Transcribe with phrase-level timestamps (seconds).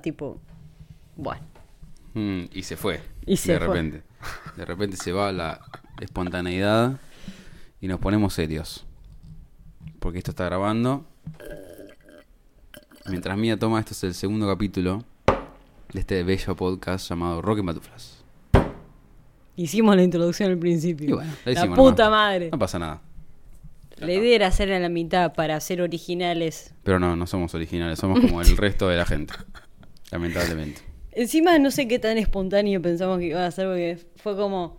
[0.00, 0.40] tipo,
[1.16, 1.42] bueno.
[2.14, 3.00] Mm, y se fue.
[3.26, 3.68] Y se de fue.
[3.68, 4.02] repente.
[4.56, 5.60] De repente se va la
[6.00, 6.98] espontaneidad
[7.80, 8.84] y nos ponemos serios.
[10.00, 11.04] Porque esto está grabando.
[13.06, 15.04] Mientras Mía toma, esto es el segundo capítulo
[15.92, 18.24] de este bello podcast llamado Rock and Batuflas.
[19.56, 21.08] Hicimos la introducción al principio.
[21.08, 22.10] Y bueno, la puta nomás.
[22.10, 22.50] madre.
[22.52, 23.00] No pasa nada.
[23.96, 26.72] La idea era hacer a la mitad para ser originales.
[26.84, 29.34] Pero no, no somos originales, somos como el resto de la gente.
[30.10, 30.80] Lamentablemente.
[31.12, 34.78] Encima no sé qué tan espontáneo pensamos que iba a ser porque fue como,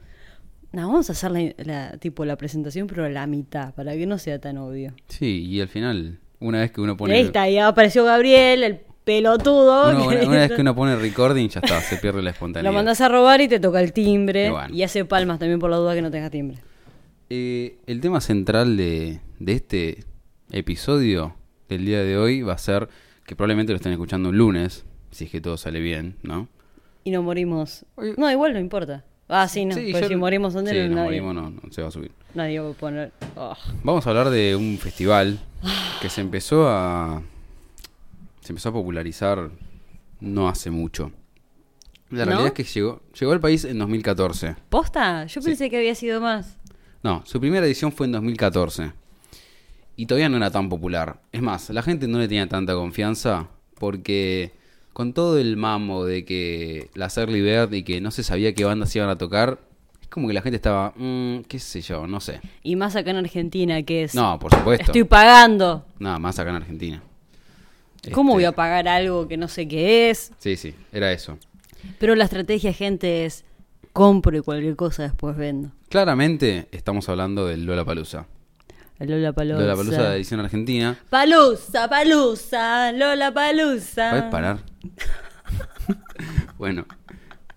[0.72, 4.06] no, vamos a hacer la, la- tipo la presentación pero a la mitad para que
[4.06, 4.94] no sea tan obvio.
[5.08, 7.14] Sí, y al final, una vez que uno Y pone.
[7.16, 9.90] ahí está, ya apareció Gabriel, el pelotudo.
[9.90, 12.72] uno- una, una vez que uno pone recording, ya está, se pierde la espontaneidad.
[12.72, 14.48] Lo mandás a robar y te toca el timbre.
[14.48, 14.74] Y bueno.
[14.74, 16.60] Y hace palmas también por la duda que no tenga timbre.
[17.30, 20.04] Eh, el tema central de, de este
[20.52, 21.36] episodio
[21.68, 22.88] del día de hoy va a ser
[23.26, 26.48] que probablemente lo estén escuchando un lunes, si es que todo sale bien, ¿no?
[27.04, 27.86] Y no morimos.
[28.18, 29.06] No, igual no importa.
[29.28, 29.76] Ah, sí, no.
[29.76, 31.92] Sí, pues yo- si morimos antes sí, nos nadie, morimos, no, no se va a
[31.92, 32.12] subir.
[32.34, 33.12] nadie va a poner.
[33.36, 33.56] Oh.
[33.84, 35.40] Vamos a hablar de un festival
[36.02, 37.22] que se empezó a
[38.42, 39.52] se empezó a popularizar
[40.20, 41.12] no hace mucho.
[42.10, 42.32] La ¿No?
[42.32, 44.56] realidad es que llegó llegó al país en 2014.
[44.70, 45.26] ¿Posta?
[45.28, 45.50] Yo Sí.
[45.50, 46.58] pensé que había sido más.
[47.04, 48.92] No, su primera edición fue en 2014.
[49.96, 51.22] Y todavía no era tan popular.
[51.32, 53.48] Es más, la gente no le tenía tanta confianza
[53.80, 54.54] porque
[55.00, 58.66] con todo el mamo de que la Early Bird y que no se sabía qué
[58.66, 59.58] bandas iban a tocar,
[60.02, 62.42] es como que la gente estaba, "Mm, qué sé yo, no sé.
[62.64, 64.14] Y más acá en Argentina, que es.
[64.14, 64.88] No, por supuesto.
[64.88, 65.86] Estoy pagando.
[66.00, 67.02] Nada más acá en Argentina.
[68.12, 70.34] ¿Cómo Este, voy a pagar algo que no sé qué es?
[70.38, 71.38] Sí, sí, era eso.
[71.98, 73.46] Pero la estrategia, gente, es
[73.94, 75.72] compro y cualquier cosa después vendo.
[75.88, 78.28] Claramente estamos hablando del Lola Palusa.
[79.00, 79.60] Lola Palusa.
[79.60, 80.98] Lola Palusa de edición argentina.
[81.10, 84.10] Palusa, palusa, Lola Palusa.
[84.10, 84.60] ¿Puedes parar?
[86.58, 86.86] bueno,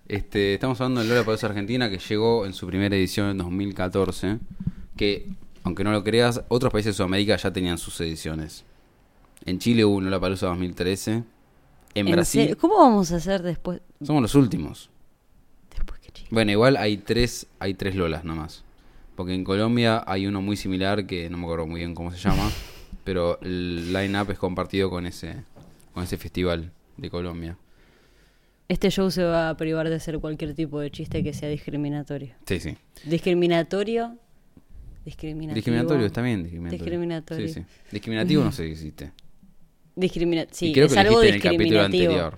[0.07, 4.39] este, estamos hablando del Lola Palusa Argentina que llegó en su primera edición en 2014.
[4.95, 5.27] Que,
[5.63, 8.63] aunque no lo creas, otros países de Sudamérica ya tenían sus ediciones.
[9.45, 11.11] En Chile hubo un Lola Palusa 2013.
[11.11, 11.25] En,
[12.07, 12.57] ¿En Brasil serio?
[12.57, 13.81] ¿Cómo vamos a hacer después?
[14.01, 14.89] somos los últimos.
[15.75, 16.29] Después que chico.
[16.31, 18.62] Bueno, igual hay tres, hay tres Lolas nomás.
[19.15, 22.17] Porque en Colombia hay uno muy similar que no me acuerdo muy bien cómo se
[22.17, 22.49] llama.
[23.03, 25.43] pero el line-up es compartido con ese,
[25.93, 27.57] con ese festival de Colombia.
[28.67, 32.33] Este show se va a privar de hacer cualquier tipo de chiste que sea discriminatorio.
[32.45, 32.77] Sí, sí.
[33.03, 34.17] Discriminatorio.
[35.05, 35.55] Discriminativo.
[35.55, 36.43] Discriminatorio, está bien.
[36.43, 36.79] Discriminatorio.
[36.79, 37.47] Discriminatorio.
[37.47, 37.65] Sí, sí.
[37.91, 39.11] Discriminativo no sé si existe.
[39.95, 42.13] Discrimina sí, y creo es que algo en el capítulo discriminativo.
[42.13, 42.37] anterior.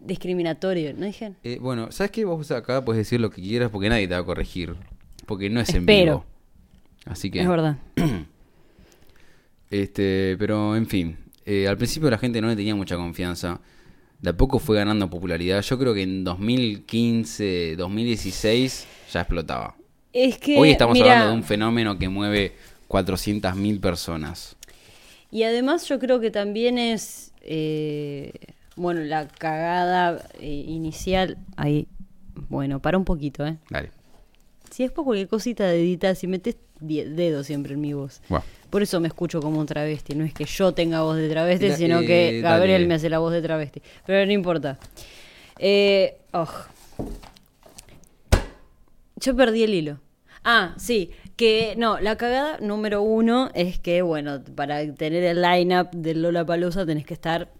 [0.00, 1.34] Discriminatorio, ¿no dije?
[1.44, 2.24] Eh, bueno, ¿sabes qué?
[2.24, 4.74] Vos acá puedes decir lo que quieras porque nadie te va a corregir.
[5.32, 6.12] Porque no es en Espero.
[6.12, 6.24] vivo.
[7.06, 7.40] Así que.
[7.40, 7.78] Es verdad.
[9.70, 11.16] Este, pero en fin,
[11.46, 13.58] eh, al principio la gente no le tenía mucha confianza.
[14.20, 15.62] De a poco fue ganando popularidad.
[15.62, 19.74] Yo creo que en 2015, 2016 ya explotaba.
[20.12, 20.58] Es que.
[20.58, 22.52] Hoy estamos mira, hablando de un fenómeno que mueve
[22.88, 24.54] 400.000 personas.
[25.30, 28.34] Y además yo creo que también es, eh,
[28.76, 31.88] bueno, la cagada eh, inicial, ahí,
[32.50, 33.56] bueno, para un poquito, ¿eh?
[33.70, 34.01] Dale.
[34.72, 38.22] Si es por cualquier cosita de editar, si metes dedo siempre en mi voz.
[38.70, 41.72] Por eso me escucho como un travesti, no es que yo tenga voz de travesti,
[41.72, 42.88] sino eh, que Gabriel dale.
[42.88, 43.82] me hace la voz de travesti.
[44.06, 44.78] Pero no importa.
[45.58, 46.48] Eh, oh.
[49.16, 50.00] Yo perdí el hilo.
[50.42, 55.90] Ah, sí, que no, la cagada número uno es que, bueno, para tener el line-up
[55.92, 57.52] del Lola Palusa tenés que estar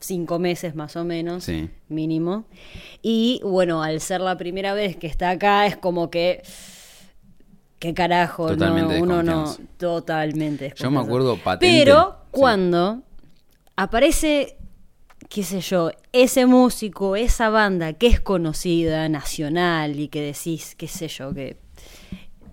[0.00, 1.70] cinco meses más o menos, Sí.
[1.88, 2.44] mínimo.
[3.02, 6.42] Y bueno, al ser la primera vez que está acá, es como que.
[7.78, 8.48] ¿Qué carajo?
[8.48, 9.56] Totalmente no, uno no.
[9.76, 10.72] Totalmente.
[10.76, 11.84] Yo me acuerdo patente.
[11.84, 12.28] Pero Sí.
[12.32, 13.02] cuando
[13.76, 14.56] aparece,
[15.28, 20.88] qué sé yo, ese músico, esa banda que es conocida, nacional, y que decís, qué
[20.88, 21.56] sé yo, que.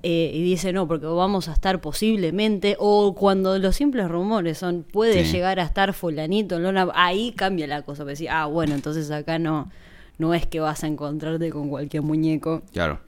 [0.08, 4.84] Eh, y dice no, porque vamos a estar posiblemente, o cuando los simples rumores son,
[4.84, 5.32] puede Sí.
[5.32, 9.40] llegar a estar fulanito, en Lona, ahí cambia la cosa, decís, ah, bueno, entonces acá
[9.40, 9.72] no,
[10.20, 13.00] no es que vas a encontrarte con cualquier muñeco, Claro.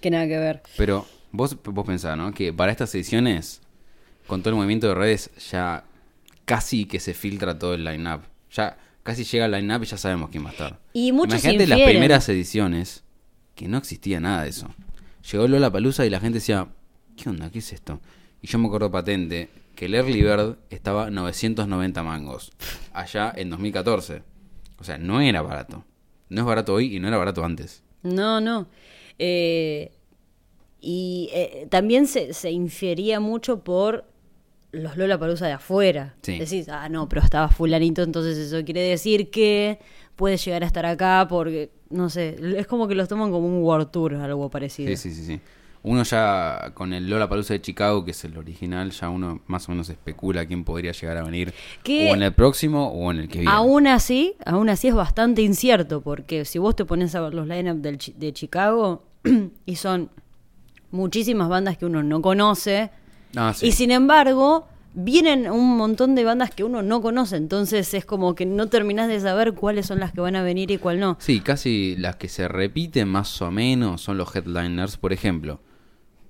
[0.00, 0.62] que nada que ver.
[0.78, 2.32] Pero vos, vos pensás, ¿no?
[2.32, 3.60] Que para estas ediciones,
[4.26, 5.84] con todo el movimiento de redes, ya
[6.46, 8.22] casi que se filtra todo el line-up.
[8.52, 10.78] Ya casi llega el line-up y ya sabemos quién va a estar.
[10.94, 13.04] Y muchos Imagínate las primeras ediciones,
[13.54, 14.68] que no existía nada de eso.
[15.30, 16.68] Llegó Lola Palusa y la gente decía,
[17.16, 17.50] ¿qué onda?
[17.50, 18.00] ¿Qué es esto?
[18.40, 22.52] Y yo me acuerdo patente que el Early Bird estaba 990 mangos,
[22.92, 24.22] allá en 2014.
[24.78, 25.84] O sea, no era barato.
[26.28, 27.82] No es barato hoy y no era barato antes.
[28.02, 28.68] No, no.
[29.18, 29.92] Eh,
[30.80, 34.04] y eh, también se, se infería mucho por
[34.72, 36.14] los Lola Palusa de afuera.
[36.22, 36.38] Sí.
[36.38, 39.78] Decís, ah, no, pero estaba fulanito, entonces eso quiere decir que
[40.18, 43.62] puede llegar a estar acá porque, no sé, es como que los toman como un
[43.62, 44.90] World Tour, algo parecido.
[44.90, 45.40] Sí, sí, sí, sí.
[45.84, 49.68] Uno ya con el Lola Palusa de Chicago, que es el original, ya uno más
[49.68, 51.54] o menos especula quién podría llegar a venir
[51.84, 53.54] Que- o en el próximo o en el que viene.
[53.54, 57.46] Aún así, aún así es bastante incierto, porque si vos te pones a ver los
[57.46, 59.04] lineup del Chi- de Chicago,
[59.66, 60.10] y son
[60.90, 62.90] muchísimas bandas que uno no conoce,
[63.36, 63.66] Ah, sí.
[63.68, 68.34] y sin embargo, vienen un montón de bandas que uno no conoce, entonces es como
[68.34, 71.16] que no terminás de saber cuáles son las que van a venir y cuál no.
[71.20, 74.96] Sí, casi las que se repiten más o menos son los headliners.
[74.96, 75.60] Por ejemplo,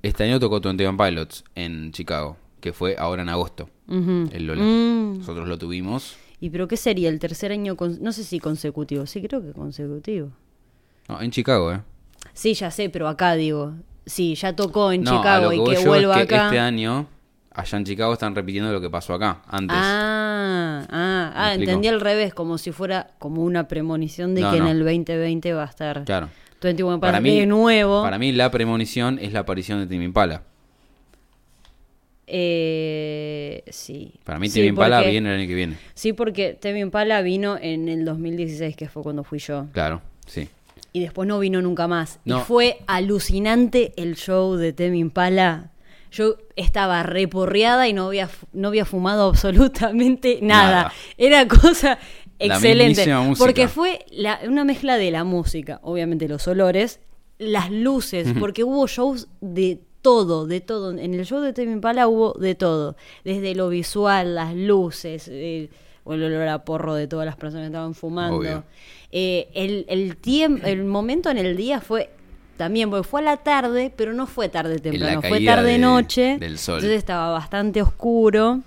[0.02, 4.28] este año tocó 21 Pilots en Chicago, que fue ahora en agosto, Ujú.
[4.32, 4.62] el Lola.
[4.62, 5.18] Mm.
[5.18, 6.16] Nosotros lo tuvimos.
[6.40, 7.74] ¿Y pero qué sería el tercer año?
[7.76, 10.30] con- no sé si consecutivo, sí creo que consecutivo.
[11.08, 11.80] No, en Chicago, ¿eh?
[12.32, 13.72] Sí, ya sé, pero acá digo,
[14.06, 16.44] sí, ya tocó en no, a Chicago lo que y que vuelva es que acá.
[16.46, 17.06] este año,
[17.58, 19.76] allá en Chicago, están repitiendo lo que pasó acá, antes.
[19.78, 24.58] Ah, ah, ah, entendí al revés, como si fuera como una premonición de No, que
[24.58, 24.66] no.
[24.68, 26.28] en el 2020 va a estar Claro.
[26.62, 28.02] 21 Para para mí, de nuevo.
[28.02, 30.42] para mí la premonición es la aparición de Timmy Impala.
[32.30, 34.12] Eh, sí.
[34.24, 35.76] Para mí Sí, Timmy Impala porque- viene el año que viene.
[35.94, 39.66] Sí, porque Temi Impala vino en el 2016, que fue cuando fui yo.
[39.72, 40.48] Claro, sí.
[40.92, 42.20] Y después no vino nunca más.
[42.24, 42.38] No.
[42.38, 45.70] Y fue alucinante el show de Temi Impala.
[46.10, 50.70] Yo estaba reporreada y no había, no había fumado absolutamente nada.
[50.70, 50.92] Nada.
[51.16, 51.98] Era cosa
[52.38, 53.02] La excelente.
[53.38, 57.00] Porque fue la- una mezcla de la música, obviamente los olores,
[57.38, 60.90] las luces, porque hubo shows de todo, de todo.
[60.92, 62.96] En el show de Temi Impala hubo de todo.
[63.24, 65.68] Desde lo visual, las luces, eh,
[66.06, 68.64] el olor a porro de todas las personas que estaban fumando.
[69.12, 69.84] Eh, el,
[70.64, 72.10] el momento en el día fue
[72.58, 75.78] también, porque fue a la tarde, pero no fue tarde temprano, fue caída tarde de-
[75.78, 76.36] noche.
[76.38, 76.74] del sol.
[76.76, 78.60] Entonces estaba bastante oscuro.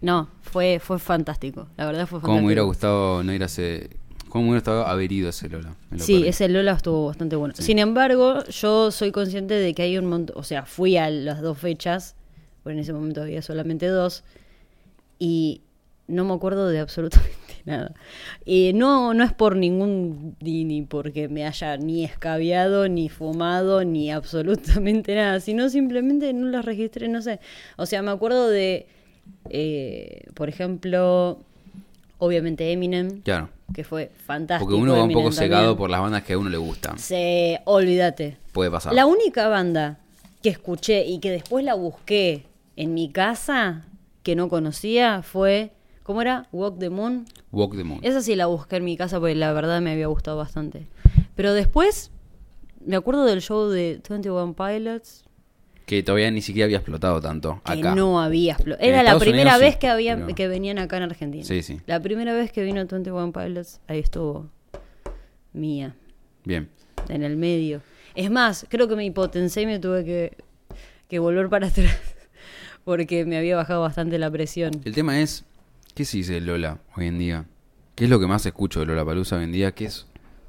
[0.00, 1.66] No, fue, fue fantástico.
[1.76, 2.40] La verdad fue ¿Cómo fantástico.
[2.42, 3.90] me hubiera gustado no ir a ese...
[4.28, 5.74] ¿Cómo hubiera estado haber ido a ese Lola?
[5.98, 7.52] Sí, ese Lola estuvo bastante bueno.
[7.56, 11.42] Sin embargo, yo soy consciente de que hay un montón, o sea, fui a las
[11.42, 12.14] dos fechas,
[12.62, 14.22] porque en ese momento había solamente dos,
[15.18, 15.62] y
[16.06, 17.36] no me acuerdo de absolutamente
[17.70, 17.94] nada.
[18.44, 23.84] Y no, no es por ningún, ni, ni porque me haya ni escabiado, ni fumado,
[23.84, 27.40] ni absolutamente nada, sino simplemente no las registré, no sé.
[27.76, 28.86] O sea, me acuerdo de,
[29.48, 31.38] eh, por ejemplo,
[32.18, 33.48] obviamente Eminem, Claro.
[33.74, 34.68] que fue fantástico.
[34.68, 35.78] Porque uno va un poco cegado también.
[35.78, 36.98] por las bandas que a uno le gustan.
[36.98, 38.36] Se, olvídate.
[38.52, 38.92] Puede pasar.
[38.92, 39.98] La única banda
[40.42, 42.44] que escuché y que después la busqué
[42.76, 43.84] en mi casa,
[44.22, 45.70] que no conocía, fue,
[46.02, 46.46] ¿cómo era?
[46.52, 47.26] Walk the Moon.
[47.52, 48.00] Walk the Moon.
[48.02, 50.86] Esa sí la busqué en mi casa porque la verdad me había gustado bastante.
[51.34, 52.10] Pero después,
[52.84, 55.24] me acuerdo del show de 21 Pilots,
[55.86, 57.94] Que todavía ni siquiera había explotado tanto que acá.
[57.96, 60.78] no había explo- En Era la primera Unidos sí, vez que, había, pero- que venían
[60.78, 61.44] acá en Argentina.
[61.44, 61.80] Sí, sí.
[61.86, 64.48] La primera vez que vino 21 Pilots, ahí estuvo
[65.52, 65.94] mía.
[66.44, 66.68] Bien.
[67.08, 67.82] en el medio.
[68.14, 70.36] Es más, creo que me hipotencé y me tuve que,
[71.08, 71.96] que volver para atrás
[72.84, 74.70] porque me había bajado bastante la presión.
[74.84, 75.44] El tema es,
[76.00, 77.44] ¿qué se dice de Lola hoy en día?
[77.94, 79.72] ¿Qué es lo que más escucho de Lola Palusa hoy en día?
[79.72, 80.06] Que es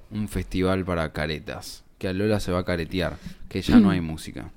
[0.10, 1.84] un festival para caretas.
[1.98, 3.18] Que a Lola se va a caretear.
[3.50, 4.50] Que ya no hay música.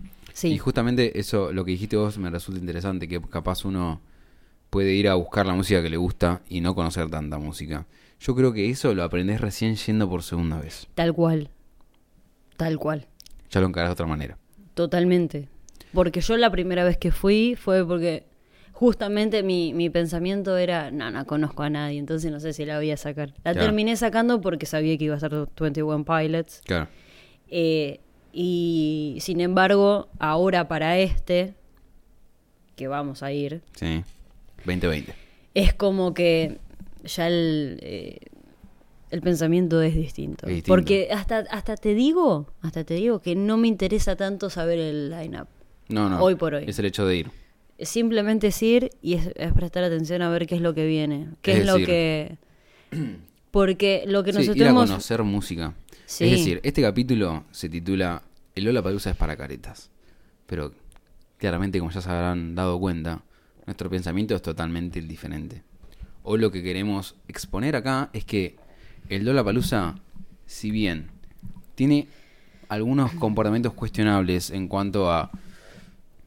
[0.00, 3.06] Y Sí, justamente eso, lo que dijiste vos, me resulta interesante.
[3.06, 4.00] Que capaz uno
[4.70, 7.86] puede ir a buscar la música que le gusta y no conocer tanta música.
[8.18, 10.88] Yo creo que eso lo aprendés recién yendo por segunda vez.
[10.96, 11.48] tal cual.
[12.56, 13.06] Tal cual.
[13.52, 14.36] Ya lo encarás de otra manera.
[14.74, 15.48] Totalmente.
[15.92, 18.33] Porque yo la primera vez que fui fue porque
[18.74, 22.76] justamente mi, mi pensamiento era, no, no conozco a nadie, entonces no sé si la
[22.76, 23.30] voy a sacar.
[23.44, 23.60] La Claro.
[23.68, 26.60] terminé sacando porque sabía que iba a ser 21 Pilots.
[26.66, 26.88] Claro.
[27.48, 28.00] Eh,
[28.32, 31.54] y sin embargo, ahora para este,
[32.76, 34.02] que vamos a ir, Sí.
[34.66, 35.14] 2020.
[35.54, 36.58] es como que
[37.04, 38.18] ya el, eh,
[39.10, 40.46] el pensamiento es distinto.
[40.46, 40.68] Es distinto.
[40.72, 45.10] Porque hasta, hasta te digo, hasta te digo que no me interesa tanto saber el
[45.10, 45.46] line-up.
[45.88, 46.20] No, no.
[46.20, 46.64] Hoy por hoy.
[46.66, 47.30] Es el hecho de ir.
[47.80, 51.28] Simplemente es ir y es, es prestar atención a ver qué es lo que viene.
[51.42, 52.38] Qué Es es, lo que...
[53.50, 55.74] Porque lo que Sí, nosotros ir a conocer música.
[56.06, 56.24] Sí.
[56.24, 58.22] Es decir, este capítulo se titula
[58.54, 59.90] El Lola Palusa es para caretas.
[60.46, 60.72] Pero
[61.38, 63.22] claramente, como ya se habrán dado cuenta,
[63.66, 65.62] nuestro pensamiento es totalmente diferente.
[66.24, 68.56] Hoy lo que queremos exponer acá es que
[69.08, 69.94] el Lola Palusa,
[70.46, 71.10] si bien
[71.74, 72.08] tiene
[72.68, 75.30] algunos comportamientos cuestionables en cuanto a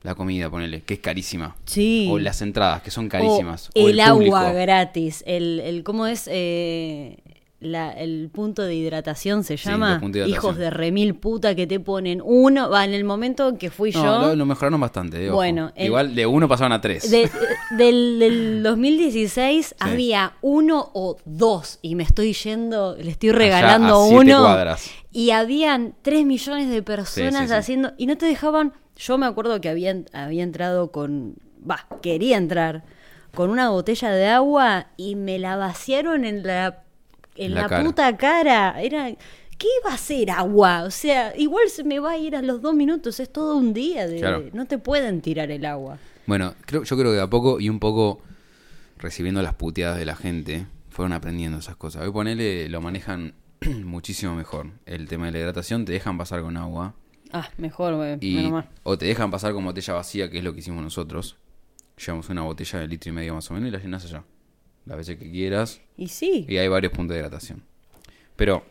[0.04, 1.56] la comida, ponele, que es carísima.
[1.66, 2.08] Sí.
[2.12, 3.70] O las entradas, que son carísimas.
[3.76, 5.24] O o el, agua gratis.
[5.28, 6.30] El, el ¿Cómo es?
[6.32, 7.18] Eh,
[7.60, 10.00] la- el punto de hidratación se Sí, llama.
[10.28, 12.70] Hijos de remil puta que te ponen uno.
[12.70, 14.28] Va, en el momento en que fui No, yo.
[14.28, 15.26] lo, lo mejoraron bastante.
[15.26, 15.32] eh.
[15.32, 17.10] Bueno, el- Igual de uno pasaron a tres.
[17.10, 17.30] de-
[17.72, 21.80] del, del 2016 había uno o dos.
[21.82, 24.42] Y me estoy yendo, le estoy Allá regalando a siete uno.
[24.44, 24.92] cuadras.
[25.18, 27.54] Y habían 3 millones de personas Sí, sí, sí.
[27.54, 27.94] haciendo.
[27.98, 28.74] Y no te dejaban.
[28.98, 31.36] Yo me acuerdo que había, había entrado con.
[31.70, 32.84] Va, quería entrar
[33.34, 36.84] con una botella de agua y me la vaciaron en la.
[37.36, 37.84] En La la, cara.
[37.84, 38.80] puta cara.
[38.80, 39.10] Era.
[39.58, 40.84] ¿Qué iba a ser agua?
[40.84, 43.20] O sea, igual se me va a ir a los dos minutos.
[43.20, 44.06] Es todo un día.
[44.08, 44.44] De, Claro.
[44.54, 45.98] No te pueden tirar el agua.
[46.28, 48.22] Bueno, creo, yo creo que de a poco y un poco
[49.00, 52.04] recibiendo las puteadas de la gente, fueron aprendiendo esas cosas.
[52.04, 53.34] Hoy ponele, lo manejan
[53.84, 54.72] muchísimo mejor.
[54.86, 56.94] El tema de la hidratación, te dejan pasar con agua.
[57.32, 58.18] Ah, mejor, güey.
[58.84, 61.38] O te dejan pasar con botella vacía, que es lo que hicimos nosotros.
[61.98, 64.24] Llevamos una botella de litro y medio más o menos y la llenas allá.
[64.86, 65.82] Las veces que quieras.
[65.98, 66.46] Y sí.
[66.48, 67.64] Y hay varios puntos de hidratación.
[68.36, 68.64] Pero,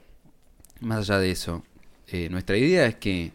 [0.81, 1.63] más allá de eso,
[2.09, 3.33] eh, nuestra idea es que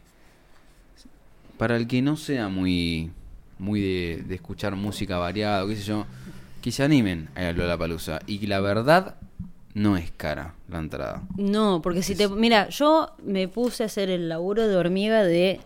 [1.58, 3.12] para el que no sea muy,
[3.60, 6.08] muy de, de escuchar música variada, o qué sé yo,
[6.62, 8.20] que se animen a ir a Palusa.
[8.26, 9.18] Y que la verdad
[9.74, 11.24] no es cara la entrada.
[11.38, 12.28] No, porque si te.
[12.28, 15.60] Mira, yo me puse a hacer el laburo de hormiga de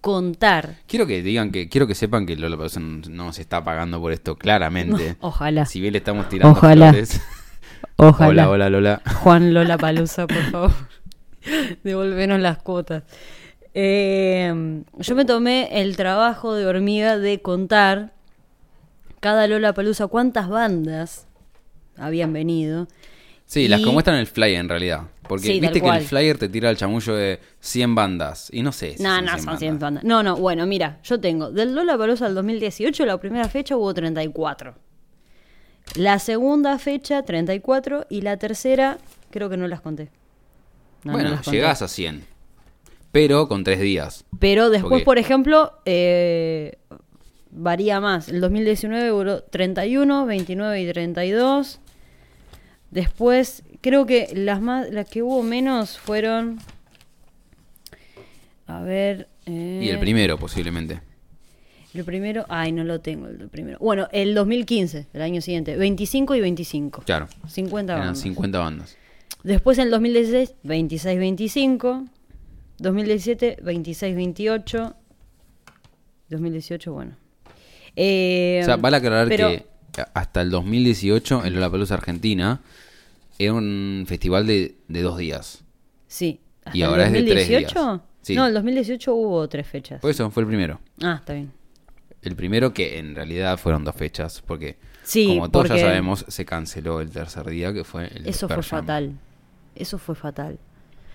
[0.00, 0.76] contar.
[0.86, 4.12] Quiero que digan que, quiero que sepan que Lollapalooza no, no se está pagando por
[4.12, 5.16] esto, claramente.
[5.20, 5.66] Ojalá.
[5.66, 6.90] Si bien le estamos tirando Ojalá.
[6.90, 7.20] flores.
[7.96, 8.28] Ojalá.
[8.28, 9.02] Hola, hola, Lola.
[9.22, 10.72] Juan Lola Palusa, por favor.
[11.84, 13.04] Devolvenos las cuotas.
[13.72, 18.12] Eh, yo me tomé el trabajo de hormiga de contar
[19.20, 21.26] cada Lola Palusa cuántas bandas
[21.96, 22.88] habían venido.
[23.54, 25.02] Sí, las Y- que muestran el flyer en realidad.
[25.28, 28.48] Porque Sí, viste que el flyer te tira el chamullo de 100 bandas.
[28.52, 30.02] Y no sé si No, son no, 100 son 100 bandas.
[30.02, 30.04] bandas.
[30.04, 33.94] No, no, bueno, mira, yo tengo del Lola Palusa al 2018, la primera fecha hubo
[33.94, 34.74] 34.
[35.96, 38.06] La segunda fecha, 34.
[38.10, 38.98] Y la tercera,
[39.30, 40.10] creo que no las conté.
[41.04, 41.56] No, no bueno, las conté.
[41.58, 42.24] llegás a 100.
[43.12, 44.24] Pero con tres días.
[44.40, 46.76] Pero después, Porque- por ejemplo, eh,
[47.50, 48.28] varía más.
[48.28, 51.80] El 2019 hubo 31, 29 y 32.
[52.94, 56.58] Después, creo que las más las que hubo menos fueron.
[58.66, 59.28] A ver.
[59.46, 61.00] eh, Y el primero, posiblemente.
[61.92, 62.44] El primero.
[62.48, 63.78] Ay, no lo tengo, el primero.
[63.80, 65.76] Bueno, el 2015, el año siguiente.
[65.76, 67.02] 25 y 25.
[67.02, 67.28] Claro.
[67.48, 68.22] 50 Eran bandas.
[68.22, 68.96] 50 bandas.
[69.42, 72.08] Después en el 2016, 26-25.
[72.78, 74.94] 2017, 26-28.
[76.30, 77.16] 2018, bueno.
[77.96, 79.66] Eh, O sea, vale aclarar pero- que
[80.14, 82.60] hasta el 2018 en Lollapalooza Argentina
[83.38, 85.64] era un festival de, de dos días.
[86.06, 86.40] Sí.
[86.64, 87.62] ¿Hasta Y el ahora es de tres días.
[87.74, 88.02] 2018?
[88.22, 88.34] Sí.
[88.36, 90.00] No, el 2018 hubo tres fechas.
[90.00, 90.80] Por eso fue el primero.
[91.02, 91.52] Ah, está bien.
[92.22, 94.42] El primero que en realidad fueron dos fechas.
[94.46, 98.26] Porque, Sí, como todos porque- ya sabemos, se canceló el tercer día, que fue el
[98.26, 98.80] Eso fue Jam.
[98.80, 99.18] fatal.
[99.74, 100.58] Eso fue fatal.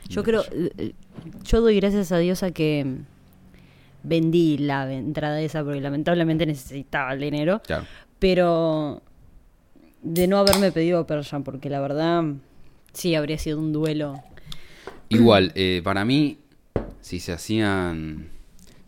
[0.07, 0.93] Yo creo, eh, eh,
[1.43, 2.85] yo doy gracias a Dios a que
[4.03, 7.61] vendí la entrada esa porque lamentablemente necesitaba el dinero.
[7.65, 7.85] Claro.
[8.19, 9.01] Pero
[10.01, 12.23] de no haberme pedido Pearl Jam, porque la verdad
[12.93, 14.23] sí habría sido un duelo.
[15.09, 16.37] Igual, eh, para mí,
[17.01, 18.29] si se hacían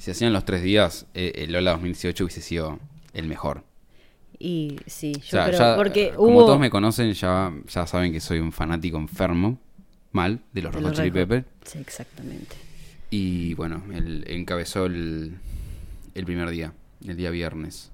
[0.01, 2.79] si se hacían los tres días, eh, el Lola 2018 hubiese sido
[3.13, 3.63] el mejor.
[4.39, 6.45] Y sí, yo O sea, creo, ya, porque eh, como hubo...
[6.47, 9.59] todos me conocen, ya, ya saben que soy un fanático enfermo,
[10.11, 11.11] mal, de los Red Chili.
[11.11, 11.45] Peppers.
[11.63, 12.55] Sí, exactamente.
[13.11, 15.37] Y bueno, él encabezó el,
[16.15, 16.73] el primer día,
[17.05, 17.91] el día viernes.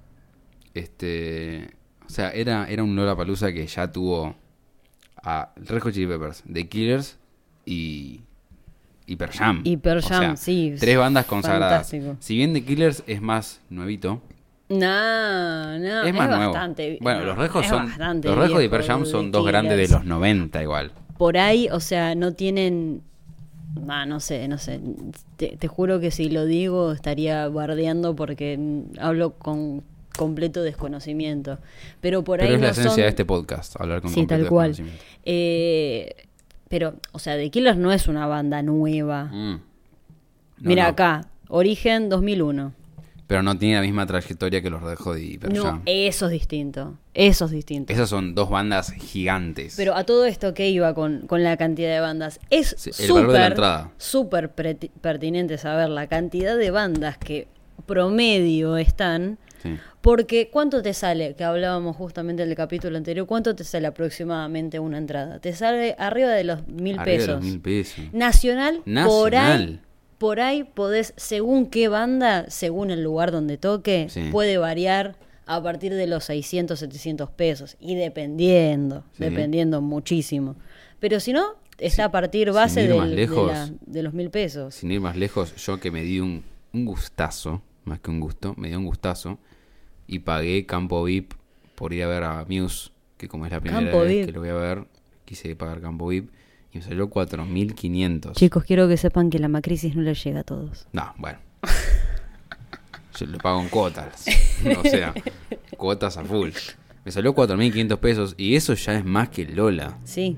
[0.74, 1.72] Este,
[2.08, 4.34] o sea, era, era un Lola Palusa que ya tuvo
[5.22, 7.18] a Red Hot Chili Peppers, The Killers
[7.66, 8.22] y,
[9.06, 9.62] y Pearl Jam.
[9.64, 11.88] Y Pearl O Jam, sea, sí, Tres bandas consagradas.
[11.90, 12.18] fantástico.
[12.20, 14.22] Si bien The Killers es más nuevito,
[14.70, 16.54] No, no, es más nuevo.
[16.54, 16.98] bastante.
[17.02, 17.88] bueno, no, los es son.
[18.24, 20.92] Los Red Hot y Pearl Jam son dos grandes de los 90 igual.
[21.18, 23.02] por ahí, o sea, no tienen.
[23.90, 24.80] Ah, no sé, no sé.
[25.36, 28.58] Te, te juro que si lo digo estaría bardeando porque
[29.00, 29.84] hablo con
[30.18, 31.60] completo desconocimiento.
[32.02, 34.44] Pero por Pero ahí es la esencia son- de este podcast, hablar con Sí, completo
[34.44, 34.76] tal cual.
[35.24, 36.14] Eh,
[36.70, 39.26] pero, o sea, The Killers no es una banda nueva.
[39.26, 39.52] Mm.
[39.54, 39.62] No,
[40.70, 40.90] Mira no.
[40.90, 42.74] acá, Origen 2001.
[43.28, 45.82] Pero no tiene la misma trayectoria que los Red Hot y Pearl No, Jam.
[45.86, 46.98] eso es distinto.
[47.14, 47.92] Eso es distinto.
[47.92, 49.74] Esas son dos bandas gigantes.
[49.76, 54.56] Pero a todo esto que iba con, con la cantidad de bandas, es Sí, súper
[54.56, 57.48] preti- pertinente saber la cantidad de bandas que
[57.86, 59.76] promedio están, Sí.
[60.02, 61.34] porque ¿cuánto te sale?
[61.36, 65.40] Que hablábamos justamente en el capítulo anterior, ¿cuánto te sale aproximadamente una entrada?
[65.40, 67.36] Te sale arriba de los mil Arriba de pesos.
[67.36, 68.06] los mil pesos.
[68.14, 69.80] Nacional, por ahí,
[70.18, 74.30] por ahí podés, según qué banda, según el lugar donde toque, Sí.
[74.32, 77.78] puede variar a partir de los 600, 700 pesos.
[77.80, 79.24] Y dependiendo, Sí.
[79.24, 80.56] dependiendo muchísimo.
[81.00, 84.76] Pero si no, está a partir base del- de, la- de los mil pesos.
[84.76, 88.54] Sin ir más lejos, yo que me di un, un gustazo, más que un gusto,
[88.58, 89.40] me dio un gustazo
[90.08, 91.34] y pagué Campo VIP
[91.76, 94.26] por ir a ver a Muse, que como es la primera Campo vez VIP.
[94.28, 94.86] que lo voy a ver,
[95.26, 96.30] quise pagar Campo VIP
[96.74, 98.34] y me salió 4.500.
[98.34, 100.88] Chicos, quiero que sepan que la macrisis no les llega a todos.
[100.92, 101.40] No, bueno.
[103.18, 104.26] Yo lo pago en cuotas.
[104.78, 105.14] o sea,
[105.76, 106.52] cuotas a full.
[107.04, 109.98] Me salió 4.500 pesos y eso ya es más que el Lola.
[110.04, 110.38] Sí,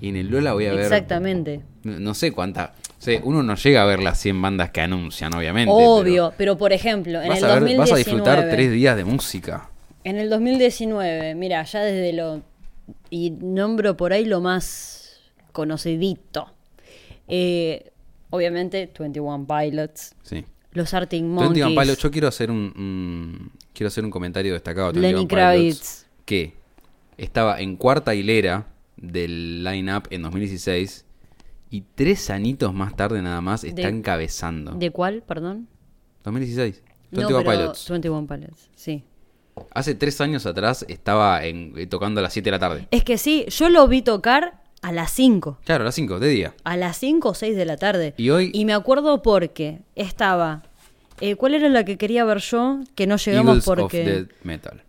[0.00, 0.80] Y en el Lola voy a ver...
[0.80, 1.62] exactamente.
[1.84, 2.74] No no sé cuánta...
[2.98, 5.70] O sea, uno no llega a ver las 100 bandas que anuncian, obviamente.
[5.74, 7.78] Obvio, pero, por ejemplo, en Vas el a, ver- 2019...
[7.78, 9.70] vas a disfrutar tres días de música.
[10.04, 12.42] En el 2019, mira, ya desde lo...
[13.10, 15.20] Y nombro por ahí lo más
[15.52, 16.50] conocidito.
[17.28, 17.90] Eh,
[18.30, 20.44] obviamente, 21 Pilots, Sí.
[20.72, 24.92] los Arctic 21 Monkeys, Pilots, yo quiero hacer un, un- quiero hacer un comentario destacado.
[24.92, 26.06] de 21 Lenny Pilots, Kravitz.
[26.24, 26.54] que
[27.16, 31.04] estaba en cuarta hilera del line-up en 2016
[31.70, 34.72] y tres añitos más tarde nada más está encabezando.
[34.72, 35.68] ¿De cuál, perdón?
[36.24, 36.82] 2016.
[37.10, 37.88] No, 21 pero Pilots.
[37.90, 39.04] 21 Pilots, sí.
[39.74, 42.86] Hace tres años atrás estaba en- eh, tocando a las 7 de la tarde.
[42.90, 45.58] Es que sí, yo lo vi tocar a las 5.
[45.64, 46.54] Claro, a las 5 de día.
[46.64, 48.14] A las 5 o 6 de la tarde.
[48.16, 50.62] Y hoy- Y me acuerdo porque estaba...
[51.20, 52.80] eh, ¿Cuál era la que quería ver yo?
[52.94, 54.04] Que no llegamos Eagles of porque...
[54.04, 54.82] Death Metal.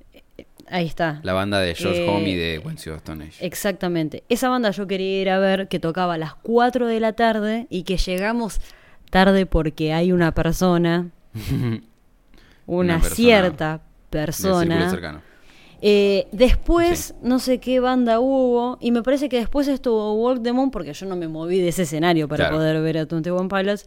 [0.71, 1.19] Ahí está.
[1.23, 3.45] La banda de George Eh, Home y de Quincy Stone Age.
[3.45, 4.23] Exactamente.
[4.29, 7.65] Esa banda yo quería ir a ver que tocaba a las 4 de la tarde
[7.69, 8.61] y que llegamos
[9.09, 11.09] tarde porque hay una persona,
[11.51, 11.81] una,
[12.67, 14.89] Una persona cierta persona.
[14.91, 15.21] cercano.
[15.81, 17.13] Eh, después, Sí.
[17.23, 20.93] no sé qué banda hubo, y me parece que después estuvo Walk the Moon, porque
[20.93, 22.57] yo no me moví de ese escenario para Claro.
[22.57, 23.85] poder ver a 21 Pilots.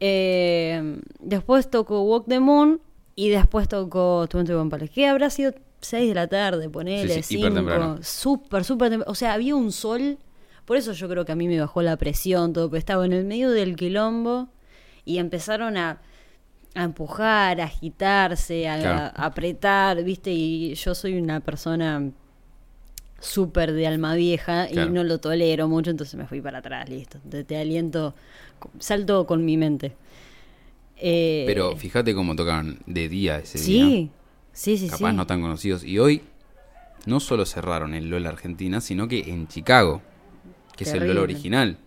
[0.00, 2.80] Eh, después tocó Walk the Moon,
[3.14, 4.90] y después tocó 21 Pilots.
[4.90, 7.54] Que habrá sido 6 de la tarde, ponele, Sí, sí, hiper 5.
[7.54, 7.98] temprano.
[8.02, 9.10] Súper, súper temprano.
[9.10, 10.18] O sea, había un sol.
[10.64, 12.68] Por eso yo creo que a mí me bajó la presión, todo.
[12.70, 14.48] Pero estaba en el medio del quilombo,
[15.04, 16.00] y empezaron a
[16.74, 18.98] a empujar, a agitarse, a, Claro.
[19.16, 20.30] a apretar, ¿viste?
[20.30, 22.10] Y yo soy una persona
[23.18, 24.90] súper de alma vieja Claro.
[24.90, 27.18] y no lo tolero mucho, entonces me fui para atrás, listo.
[27.30, 28.14] Te, te aliento,
[28.78, 29.96] salto con mi mente.
[30.98, 33.84] Eh, Pero fíjate cómo tocaron de día ese día.
[33.86, 34.10] sí,
[34.56, 35.16] sí, sí, capaz sí.
[35.16, 35.84] no tan conocidos.
[35.84, 36.22] Y hoy
[37.06, 40.02] no solo cerraron el LOL Argentina, sino que en Chicago,
[40.76, 41.06] que es el.
[41.06, 41.78] LOL original.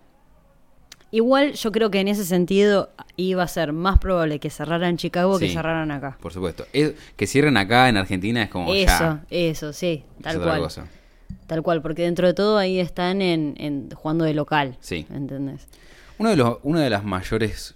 [1.12, 5.40] Igual yo creo que en ese sentido iba a ser más probable que cerraran Chicago
[5.40, 6.18] que cerraran acá.
[6.22, 6.66] Por supuesto.
[6.72, 9.26] Es- que cierren acá en Argentina es como Eso, ya.
[9.32, 10.60] eso, sí, tal cual.
[10.62, 10.86] cosa.
[11.48, 14.78] Tal cual, porque dentro de todo ahí están en, en jugando de local.
[14.82, 15.08] Sí.
[15.12, 15.68] ¿Entendés?
[16.20, 17.74] Uno de los, una de las mayores,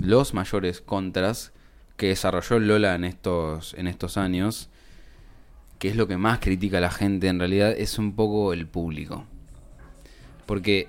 [0.00, 1.52] los mayores contras
[1.96, 4.68] que desarrolló Lola en estos, en estos años,
[5.78, 8.66] que es lo que más critica a la gente en realidad, es un poco el
[8.66, 9.24] público.
[10.46, 10.88] Porque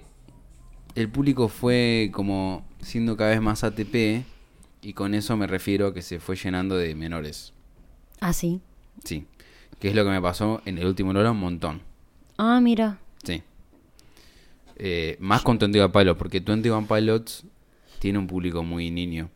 [0.95, 4.25] el público fue como siendo cada vez más ATP
[4.81, 7.53] y con eso me refiero a que se fue llenando de menores.
[8.19, 8.61] Ah, sí.
[9.03, 9.25] Sí.
[9.79, 11.81] Que es lo que me pasó en el último Lola un montón.
[12.37, 12.99] Ah, mira.
[13.23, 13.43] Sí.
[14.77, 17.43] Eh, más con 21 Pilots, porque 21 Pilots
[17.99, 19.29] tiene un público muy niño,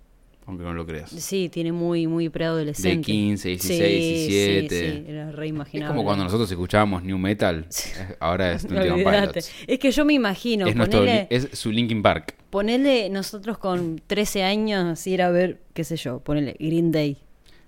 [0.51, 1.09] aunque no lo creas.
[1.09, 2.97] Sí, tiene muy, muy preadolescente.
[2.97, 4.69] De 15, 16, Sí, 17.
[4.69, 5.87] Sí, sí, era Es reimaginable.
[5.95, 7.65] como cuando nosotros escuchábamos New Metal,
[8.19, 9.27] ahora es 21 Olvídate.
[9.41, 9.51] Pilots.
[9.65, 12.35] Es que yo me imagino, Es, nuestro, ponele, es su Linkin Park.
[12.49, 17.17] ponele nosotros con 13 años ir a ver, qué sé yo, ponele Green Day.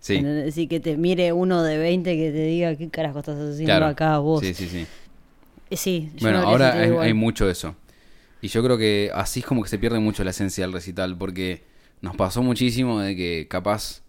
[0.01, 0.17] Sí.
[0.47, 3.85] Así que te mire uno de 20 que te diga qué carajo estás haciendo claro.
[3.85, 4.41] acá vos.
[4.41, 4.85] Sí, sí, sí.
[5.69, 7.75] Eh, sí, Bueno, habría ahora hay, mucho eso.
[8.41, 11.17] Y yo creo que así es como que se pierde mucho la esencia del recital,
[11.17, 11.63] porque
[12.03, 14.03] nos pasó muchísimo de que capaz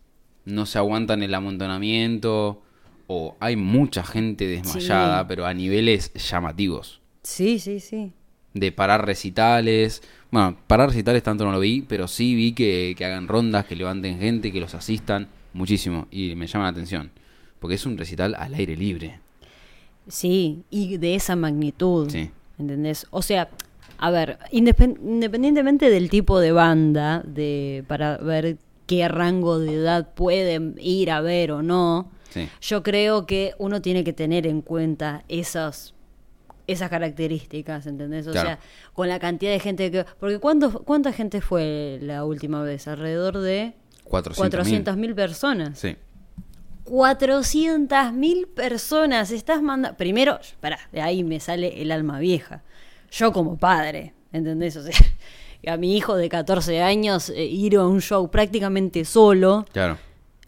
[0.45, 2.61] no se aguantan el amontonamiento
[3.07, 5.27] o hay mucha gente desmayada, Sí.
[5.29, 7.01] pero a niveles llamativos.
[7.23, 8.13] Sí, sí, sí.
[8.53, 10.03] De parar recitales.
[10.31, 13.75] Bueno, parar recitales tanto no lo vi, pero sí vi que, que hagan rondas, que
[13.77, 16.07] levanten gente, que los asistan muchísimo.
[16.11, 17.11] Y me llama la atención.
[17.61, 19.21] Porque es un recital al aire libre.
[20.09, 22.11] Sí, y de esa magnitud.
[22.11, 22.31] Sí.
[22.59, 23.07] ¿Entendés?
[23.11, 23.49] O sea,
[24.07, 30.13] a ver, independ- independientemente del tipo de banda, de para ver qué rango de edad
[30.15, 32.49] pueden ir a ver o no, Sí.
[32.61, 35.95] yo creo que uno tiene que tener en cuenta esas
[36.67, 38.27] esas características, ¿entendés?
[38.27, 38.49] O Claro.
[38.49, 38.59] sea,
[38.95, 40.07] con la cantidad de gente que...
[40.19, 42.89] Porque ¿cuánto, ¿cuánta gente fue la última vez?
[42.89, 45.79] Alrededor de 400 400.000 personas.
[45.79, 45.95] Sí.
[46.87, 49.97] 400.000 personas estás mandando.
[49.97, 52.63] Primero, pará, de ahí me sale el alma vieja.
[53.17, 54.77] Yo como padre, ¿entendés?
[54.77, 54.95] O sea,
[55.73, 59.99] a mi hijo de 14 años eh, ir a un show prácticamente solo, Claro.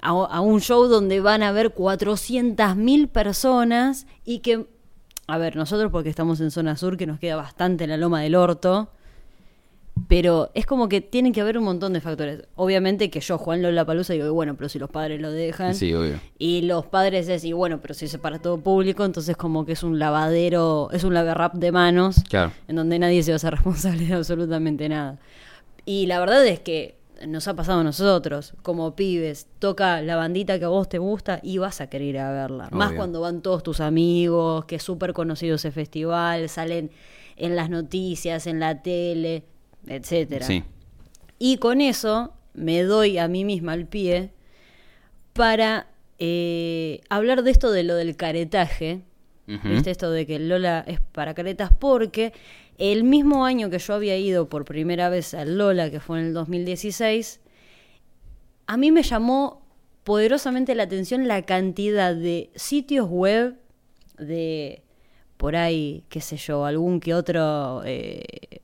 [0.00, 4.66] a, a un show donde van a haber 400.000 personas y que,
[5.26, 8.20] a ver, nosotros porque estamos en zona sur, que nos queda bastante en la loma
[8.22, 8.90] del orto,
[10.08, 12.42] pero es como que tienen que haber un montón de factores.
[12.54, 15.74] Obviamente que yo, Juan Lola Palusa, digo, bueno, pero si los padres lo dejan.
[15.74, 16.20] Sí, obvio.
[16.38, 19.72] Y los padres es, y bueno, pero si es para todo público, entonces como que
[19.72, 22.52] es un lavadero, es un lavarrap de manos, Claro.
[22.68, 25.18] en donde nadie se va a hacer responsable de absolutamente nada.
[25.84, 30.58] Y la verdad es que nos ha pasado a nosotros, como pibes, toca la bandita
[30.58, 32.68] que a vos te gusta y vas a querer ir a verla.
[32.70, 36.90] Más cuando van todos tus amigos, que es súper conocido ese festival, salen
[37.36, 39.44] en las noticias, en la tele,
[39.86, 40.46] etcétera.
[40.46, 40.64] Sí.
[41.38, 44.30] Y con eso me doy a mí misma el pie
[45.32, 49.02] para eh, hablar de esto de lo del caretaje.
[49.46, 49.92] ¿Viste?
[49.92, 52.32] Esto de que Lola es para caretas porque
[52.78, 56.26] el mismo año que yo había ido por primera vez al Lola, que fue en
[56.26, 57.38] el 2016,
[58.66, 59.62] a mí me llamó
[60.02, 63.56] poderosamente la atención la cantidad de sitios web
[64.18, 64.82] de
[65.36, 68.62] por ahí, qué sé yo, algún que otro eh,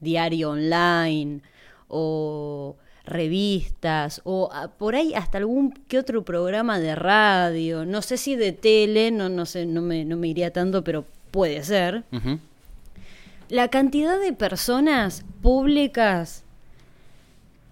[0.00, 1.40] diario online
[1.88, 8.16] o revistas o ah, por ahí hasta algún que otro programa de radio, no sé
[8.16, 12.02] si de tele, no, no sé, no me, no me iría tanto, pero puede ser.
[13.48, 16.42] La cantidad de personas públicas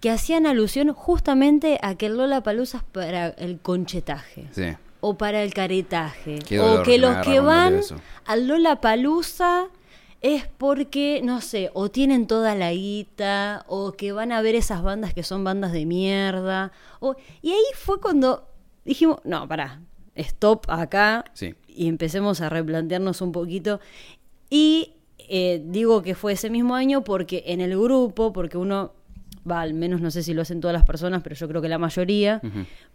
[0.01, 4.77] que hacían alusión justamente a que el Lola Palusa es para el conchetaje Sí.
[5.01, 6.39] o para el caretaje.
[6.61, 7.81] O que los que van
[8.27, 9.67] al Lola Palusa
[10.25, 14.83] es porque, no sé, o tienen toda la guita, o que van a ver esas
[14.83, 16.73] bandas que son bandas de mierda.
[16.99, 18.49] O, y ahí fue cuando
[18.87, 19.83] dijimos, no, pará,
[20.15, 21.55] stop acá Sí.
[21.69, 23.81] y empecemos a replantearnos un poquito.
[24.49, 28.93] Y eh, digo que fue ese mismo año porque en el grupo, porque uno
[29.51, 31.69] va, al menos no sé si lo hacen todas las personas, pero yo creo que
[31.69, 32.41] la mayoría,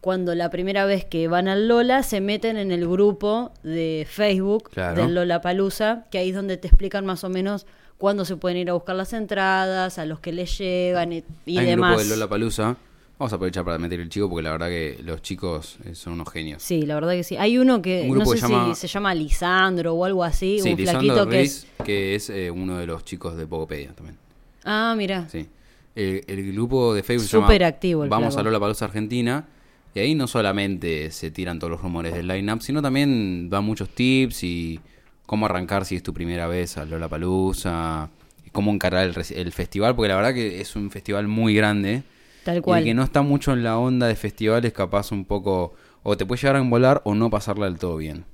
[0.01, 4.69] cuando la primera vez que van al Lola se meten en el grupo de Facebook
[4.71, 5.01] Claro.
[5.03, 7.65] del Lola Palusa, que ahí es donde te explican más o menos
[7.97, 11.57] cuándo se pueden ir a buscar las entradas, a los que les llegan y, y
[11.57, 11.91] Hay un demás.
[11.95, 12.77] grupo de Lola Palusa.
[13.19, 16.13] Vamos a aprovechar para meter el chico porque la verdad que los chicos eh, son
[16.13, 16.63] unos genios.
[16.63, 17.35] Sí, la verdad que sí.
[17.35, 20.59] Hay uno que Un no sé que llama- si se llama Lisandro o algo así,
[20.61, 21.67] Sí, un Lisandro flaquito que es...
[21.83, 24.17] que es eh, uno de los chicos de Pogopedia también.
[24.63, 25.27] Ah, mira.
[25.27, 25.49] Sí.
[25.95, 28.41] El, el grupo de Facebook se Súper llama activo el Vamos flaco.
[28.41, 29.47] a Lola Palusa Argentina.
[29.95, 33.89] Y ahí no solamente se tiran todos los rumores del line-up, sino también dan muchos
[33.89, 34.79] tips y
[35.25, 38.09] cómo arrancar si es tu primera vez a Lola Palusa,
[38.51, 42.03] cómo encarar el, festival, porque la verdad que es un festival muy grande.
[42.43, 42.83] Tal Y cual.
[42.83, 45.73] que no está mucho en la onda de festivales, capaz un poco
[46.03, 48.25] o te puede llegar a envolar o no pasarla del todo bien.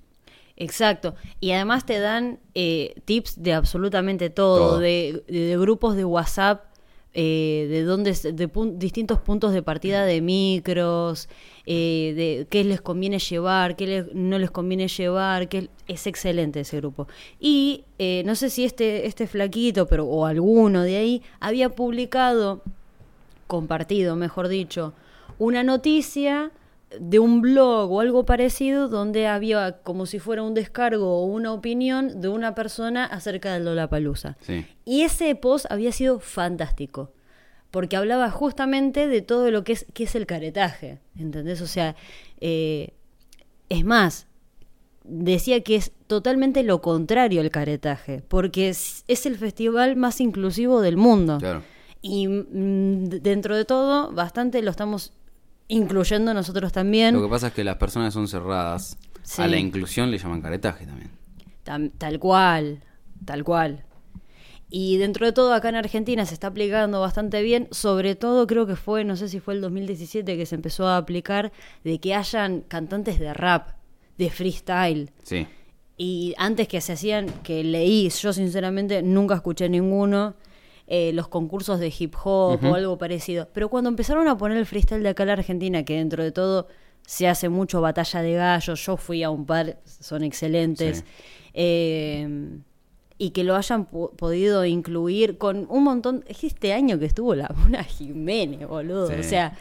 [0.58, 1.16] Exacto.
[1.40, 4.80] Y además te dan eh, tips de absolutamente todo, Todo.
[4.80, 6.66] De, de- de grupos de WhatsApp,
[7.18, 11.30] eh, de dónde, de distintos puntos de partida de micros,
[11.66, 16.60] eh, de qué les conviene llevar, qué les- no les conviene llevar, que es excelente
[16.60, 17.08] ese grupo.
[17.40, 22.62] Y eh, no sé si este, este flaquito, pero o alguno de ahí había publicado
[23.48, 24.94] compartido, mejor dicho,
[25.40, 26.52] una noticia
[27.00, 31.54] de un blog o algo parecido donde había como si fuera un descargo o una
[31.54, 34.38] opinión de una persona acerca del Lollapalooza.
[34.42, 34.66] Sí.
[34.86, 37.12] Y ese post había sido fantástico,
[37.72, 41.62] porque hablaba justamente de todo lo que es, que es el caretaje, ¿entendés?
[41.62, 41.96] O sea,
[42.40, 42.94] eh,
[43.70, 44.28] es más,
[45.04, 50.82] decía que es totalmente lo contrario el caretaje, porque es, es el festival más inclusivo
[50.82, 51.38] del mundo.
[51.40, 51.64] Claro.
[52.02, 55.12] Y mm, dentro de todo, bastante lo estamos
[55.68, 57.16] incluyendo nosotros también.
[57.16, 58.98] Lo que pasa es que las personas son cerradas.
[59.24, 59.42] Sí.
[59.42, 61.10] A la inclusión le llaman caretaje también.
[61.66, 62.84] Tam- tal cual,
[63.26, 63.84] tal cual.
[64.70, 67.68] Y dentro de todo, acá en Argentina se está aplicando bastante bien.
[67.72, 70.98] Sobre todo, creo que fue, no sé si fue el 2017 que se empezó a
[70.98, 71.52] aplicar,
[71.84, 73.70] de que hayan cantantes de rap,
[74.18, 75.12] de freestyle.
[75.24, 75.48] Sí.
[75.98, 80.36] Y antes que se hacían, que leí, yo sinceramente nunca escuché ninguno,
[80.88, 83.48] eh, los concursos de hip hop o algo parecido.
[83.54, 86.32] Pero cuando empezaron a poner el freestyle de acá en la Argentina, que dentro de
[86.32, 86.68] todo
[87.06, 90.98] se hace mucho batalla de gallos, yo fui a un par, son excelentes.
[91.00, 91.04] Sí.
[91.54, 92.60] eh,
[93.18, 96.26] y que lo hayan po- podido incluir con un montón.
[96.28, 99.08] Es este año que estuvo la Mona Jiménez, boludo.
[99.08, 99.14] Sí.
[99.20, 99.58] O sea,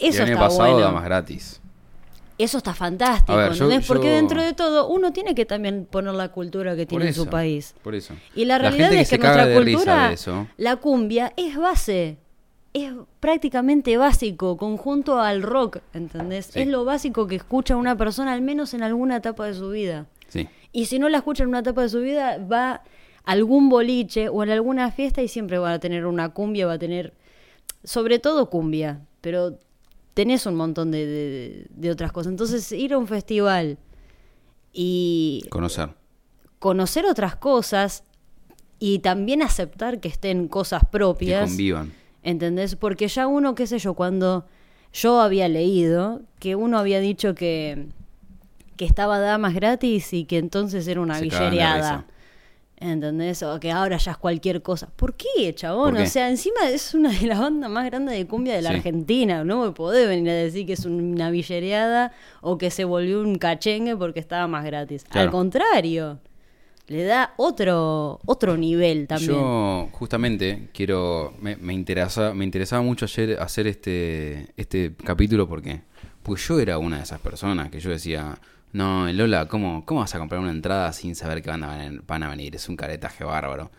[0.00, 0.86] Y eso el año está pasado bueno.
[0.86, 1.60] damas gratis.
[2.36, 3.52] Eso está fantástico, ver.
[3.86, 7.14] Porque yo- dentro de todo uno tiene que también poner la cultura que tiene en
[7.14, 7.74] su país.
[7.82, 8.14] Por eso.
[8.34, 10.46] Y la realidad es que nuestra cultura, eso.
[10.56, 12.18] la cumbia, es base.
[12.72, 16.46] Es prácticamente básico, conjunto al rock, ¿entendés?
[16.46, 16.60] Sí.
[16.62, 20.06] Es lo básico que escucha una persona, al menos en alguna etapa de su vida.
[20.28, 20.48] Sí.
[20.72, 22.82] Y si no la escucha en una etapa de su vida, va a
[23.26, 26.78] algún boliche o en alguna fiesta y siempre va a tener una cumbia, va a
[26.80, 27.14] tener,
[27.84, 29.56] sobre todo cumbia, pero
[30.14, 32.30] tenés un montón de, de- de otras cosas.
[32.30, 33.78] Entonces, ir a un festival
[34.72, 35.90] y Conocer.
[36.58, 38.04] conocer otras cosas
[38.78, 41.48] y también aceptar que estén cosas Que propias.
[41.50, 41.92] convivan.
[42.22, 42.74] ¿Entendés?
[42.76, 44.46] Porque ya uno, qué sé yo, cuando
[44.92, 47.86] yo había leído que uno había dicho que,
[48.76, 52.04] que estaba damas gratis y que entonces era una Se.
[52.76, 53.42] ¿Entendés?
[53.44, 54.88] O que ahora ya es cualquier cosa.
[54.96, 55.90] ¿Por qué, chabón?
[55.90, 56.02] ¿Por qué?
[56.02, 58.76] O sea, encima es una de las bandas más grandes de cumbia de la Sí.
[58.76, 59.44] Argentina.
[59.44, 63.36] No me podés venir a decir que es una villereada o que se volvió un
[63.38, 65.04] cachengue porque estaba más gratis.
[65.04, 65.26] Claro.
[65.28, 66.18] Al contrario,
[66.88, 69.30] le da otro, otro nivel también.
[69.30, 75.80] Yo justamente quiero, me, me interesa, me interesaba mucho ayer hacer este, este capítulo porque,
[76.22, 78.36] porque yo era una de esas personas que yo decía,
[78.74, 82.02] no, Lola, ¿cómo, cómo vas a comprar una entrada sin saber que van a, venir,
[82.06, 82.56] van a venir?
[82.56, 83.70] Es un caretaje bárbaro.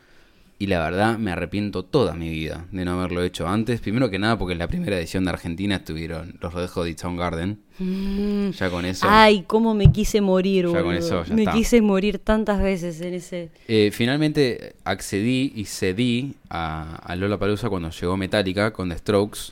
[0.58, 3.82] Y la verdad me arrepiento toda mi vida de no haberlo hecho antes.
[3.82, 7.60] Primero que nada porque en la primera edición de Argentina estuvieron los Hot y Soundgarden.
[7.78, 8.52] Mm.
[8.52, 9.06] Ya con eso.
[9.10, 11.52] Ay, cómo me quise morir, Ya con eso ya me está.
[11.52, 13.50] quise morir tantas veces en ese.
[13.68, 19.52] Eh, finalmente accedí y cedí a, a Lola Palusa cuando llegó Metallica con The Strokes.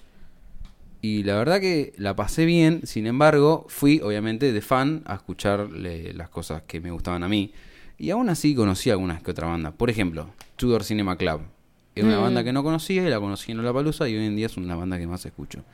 [1.05, 6.13] Y la verdad que la pasé bien, sin embargo, fui obviamente de fan a escucharle
[6.13, 7.51] las cosas que me gustaban a mí.
[7.97, 9.71] Y aún así conocí algunas que otra banda.
[9.71, 11.41] Por ejemplo, Tudor Cinema Club.
[11.93, 12.21] Es una Mm.
[12.21, 14.55] banda que no conocía y la conocí en Lola Palusa y hoy en día es
[14.55, 15.65] una banda que más escucho.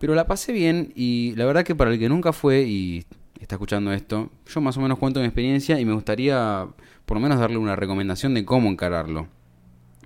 [0.00, 3.04] Pero la pasé bien y la verdad que para el que nunca fue y
[3.40, 6.66] está escuchando esto, yo más o menos cuento mi experiencia y me gustaría
[7.06, 9.28] por lo menos darle una recomendación de cómo encararlo.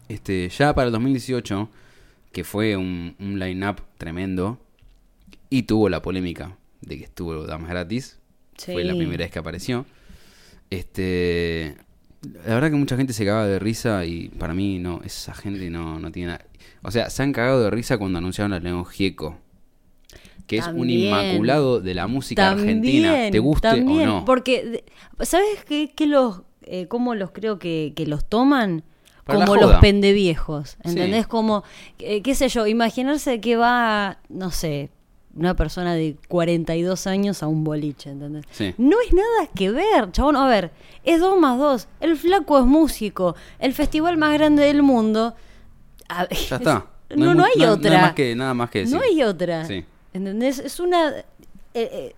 [0.08, 1.68] Este, ya para el 2018,
[2.32, 4.58] que fue un, un line-up tremendo
[5.50, 8.18] y tuvo la polémica de que estuvo Damas Gratis,
[8.56, 9.86] fue la primera vez que apareció.
[10.70, 11.76] Este,
[12.22, 15.68] la verdad que mucha gente se cagaba de risa y para mí no, esa gente
[15.70, 16.44] no, no tiene nada.
[16.82, 19.38] O sea, se han cagado de risa cuando anunciaron a León Gieco.
[20.46, 24.24] Que es un inmaculado de la música argentina, te guste también, o no.
[24.24, 24.84] Porque,
[25.20, 28.82] ¿sabes qué, qué los, eh, cómo los creo que, que los toman?
[29.26, 31.22] Como los pendeviejos, ¿entendés?
[31.24, 31.28] Sí.
[31.28, 31.62] Como,
[31.98, 34.90] eh, qué sé yo, imaginarse que va, no sé,
[35.34, 38.44] una persona de 42 años a un boliche, ¿entendés?
[38.50, 38.74] Sí.
[38.78, 40.36] No es nada que ver, chabón.
[40.36, 40.72] A ver,
[41.04, 41.88] es dos más dos.
[42.00, 43.34] El flaco es músico.
[43.58, 45.34] El festival más grande del mundo.
[46.08, 46.86] A- Ya está.
[47.16, 47.90] No, no, hay otra.
[47.90, 48.96] Nada más que, nada más que decir.
[48.96, 49.64] No hay otra.
[49.66, 49.84] Sí.
[50.12, 50.58] ¿Entendés?
[50.58, 51.10] Es una.
[51.18, 51.24] eh,
[51.74, 52.14] eh,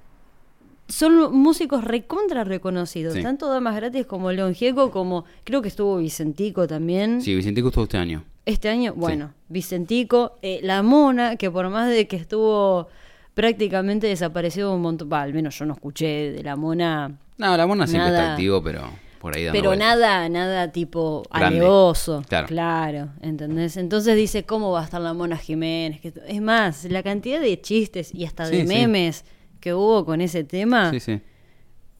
[0.88, 3.14] son músicos recontra reconocidos.
[3.14, 3.22] Sí.
[3.22, 7.20] Tanto Damas Gratis como León Gieco, como creo que estuvo Vicentico también.
[7.22, 8.24] Sí, Vicentico estuvo este año.
[8.46, 12.88] Este año, bueno, Vicentico, eh, La Mona, que por más de que estuvo
[13.32, 17.66] prácticamente desaparecido un montón, va, al menos yo no escuché de La Mona, No, la
[17.66, 18.20] mona siempre Nada.
[18.20, 18.82] está activo, pero
[19.18, 19.88] por ahí dando pero vueltas.
[19.98, 21.58] nada, nada tipo Grande.
[21.58, 22.22] alevoso.
[22.28, 22.46] Claro.
[22.46, 23.76] Claro, ¿entendés?
[23.78, 26.00] Entonces dice, ¿cómo va a estar la Mona Jiménez?
[26.00, 29.24] Que- Es más, la cantidad de chistes y hasta Sí, de memes
[29.64, 30.90] que hubo con ese tema.
[30.90, 31.20] Sí, sí.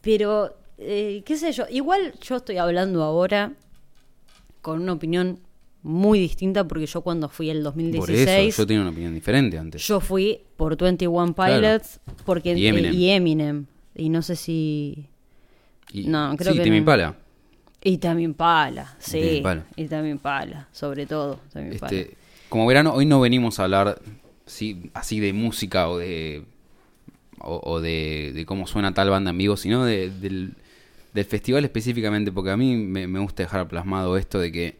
[0.02, 3.52] Pero, eh, qué sé yo, igual yo estoy hablando ahora
[4.60, 5.40] con una opinión
[5.82, 8.48] muy distinta porque yo cuando fui el Por 2016...
[8.52, 9.80] eso yo tenía una opinión diferente antes.
[9.86, 11.54] Yo fui por 21 Claro.
[11.56, 12.92] Pilots porque, Y Eminem.
[12.92, 13.66] y Eminem.
[13.94, 15.08] Y no sé si...
[15.90, 16.76] Y- no, creo sí, que Tame no.
[16.76, 17.16] Impala.
[17.82, 19.42] Y también Pala, sí.
[19.76, 21.40] Y también Pala, sobre todo.
[21.54, 22.14] Este,
[22.50, 24.00] como verano, hoy no venimos a hablar
[24.44, 26.44] sí, así de música o de
[27.44, 30.54] o, o de, de cómo suena tal banda en vivo, sino de- del,
[31.12, 34.78] del festival específicamente, porque a mí me, me gusta dejar plasmado esto de que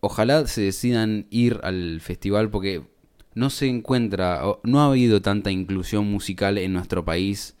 [0.00, 2.82] ojalá se decidan ir al festival porque
[3.34, 7.54] no se encuentra, o- no ha habido tanta inclusión musical en nuestro país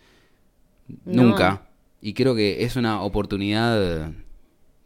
[1.04, 1.22] No.
[1.24, 1.62] nunca.
[2.00, 4.12] Y creo que es una oportunidad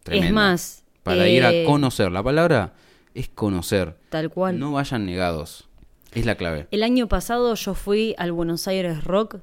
[0.03, 0.27] tremenda.
[0.29, 2.11] Es más, Para ir a eh, conocer.
[2.13, 2.75] La palabra
[3.15, 3.97] es conocer.
[4.09, 4.59] Tal cual.
[4.59, 5.69] No vayan negados.
[6.15, 6.67] Es la clave.
[6.71, 9.37] El año pasado yo fui al Buenos Aires Rock,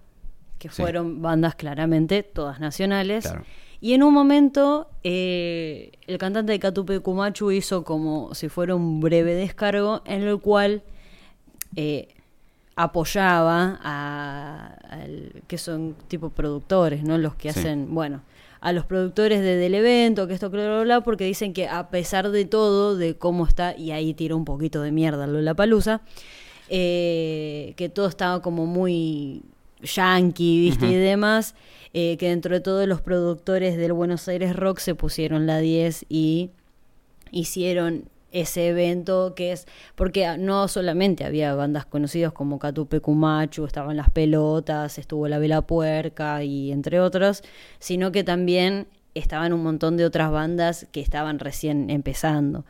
[0.60, 0.82] que Sí.
[0.82, 3.26] fueron bandas claramente, todas nacionales.
[3.26, 3.44] Claro.
[3.80, 9.00] Y en un momento eh, el cantante de Catupe Cumachu hizo como si fuera un
[9.00, 10.82] breve descargo en el cual
[11.76, 12.08] eh,
[12.76, 17.18] apoyaba a, al- que son tipo productores, ¿no?
[17.18, 17.60] Los que Sí.
[17.60, 18.22] hacen, bueno,
[18.62, 21.90] a los productores de- del evento, que esto, que bla, bla, porque dicen que a
[21.90, 26.02] pesar de todo, de cómo está, y ahí tira un poquito de mierda la palusa,
[26.70, 29.44] que todo estaba como muy
[29.82, 30.88] yankee, ¿viste?
[30.88, 31.56] Y demás,
[31.94, 36.06] eh, que dentro de todo los productores del Buenos Aires Rock se pusieron la 10
[36.10, 36.52] y
[37.32, 43.98] hicieron ese evento que es porque no solamente había bandas conocidas como Catupe Cumachu, estaban
[43.98, 47.42] las pelotas, estuvo la Vela Puerca y entre otros,
[47.80, 52.66] sino que también estaban un montón de otras bandas que estaban recién empezando.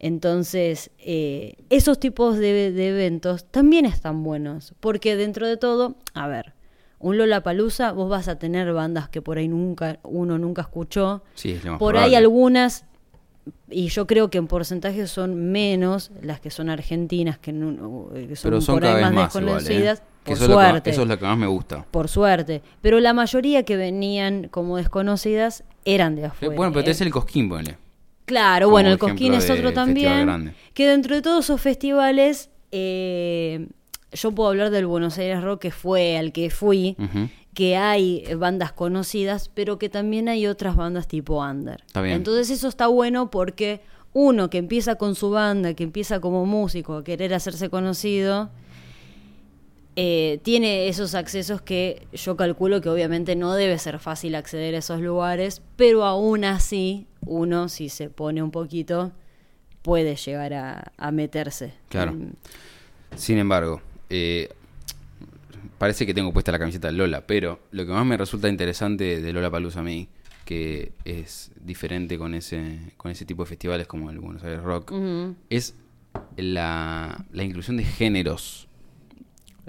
[0.00, 6.28] Entonces, eh, esos tipos de, de eventos también están buenos, porque dentro de todo, a
[6.28, 6.54] ver,
[7.00, 11.22] un Lollapalooza, vos vas a tener bandas que por ahí nunca uno nunca escuchó.
[11.34, 12.16] Sí, es lo más por probable.
[12.16, 12.84] ahí algunas
[13.70, 18.36] y yo creo que en porcentaje son menos las que son argentinas que, no- que
[18.36, 19.52] son, Pero son por cada ahí vez más igual, ¿eh?
[19.54, 20.02] desconocidas.
[20.24, 21.86] Por eso, es lo que, suerte eso es lo que más me gusta.
[21.90, 22.62] por suerte.
[22.82, 26.54] Pero la mayoría que venían como desconocidas eran de afuera.
[26.54, 26.84] bueno, pero ¿eh?
[26.84, 27.78] tenés el Cosquín, ponele.
[28.28, 30.54] Claro, como bueno, el Cosquín es otro también.
[30.74, 33.66] Que dentro de todos esos festivales, eh,
[34.12, 36.96] yo puedo hablar del Buenos Aires Rock, que fue al que fui,
[37.54, 41.82] que hay bandas conocidas, pero que también hay otras bandas tipo under.
[41.86, 42.16] Está bien.
[42.16, 43.80] Entonces eso está bueno porque
[44.12, 48.50] uno que empieza con su banda, que empieza como músico a querer hacerse conocido,
[50.00, 54.78] eh, tiene esos accesos que yo calculo que obviamente no debe ser fácil acceder a
[54.78, 59.10] esos lugares, pero aún así uno si se pone un poquito
[59.82, 61.74] puede llegar a, a meterse.
[61.88, 62.14] Claro.
[63.16, 64.50] Sin embargo, eh,
[65.78, 69.20] parece que tengo puesta la camiseta de Lola, pero lo que más me resulta interesante
[69.20, 70.08] de Lola Palusa a mí,
[70.44, 74.92] que es diferente con ese, con ese tipo de festivales como el Buenos Aires Rock,
[75.50, 75.74] es
[76.36, 78.67] la, la inclusión de géneros.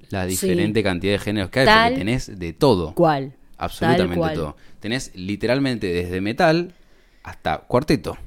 [0.10, 0.30] La Sí.
[0.32, 2.94] diferente cantidad de géneros que hay, Tal porque tenés de todo.
[2.96, 3.34] ¿Cuál?
[3.58, 4.34] Absolutamente cual.
[4.36, 4.58] todo.
[4.80, 6.74] Tenés literalmente desde metal
[7.24, 8.18] hasta cuarteto.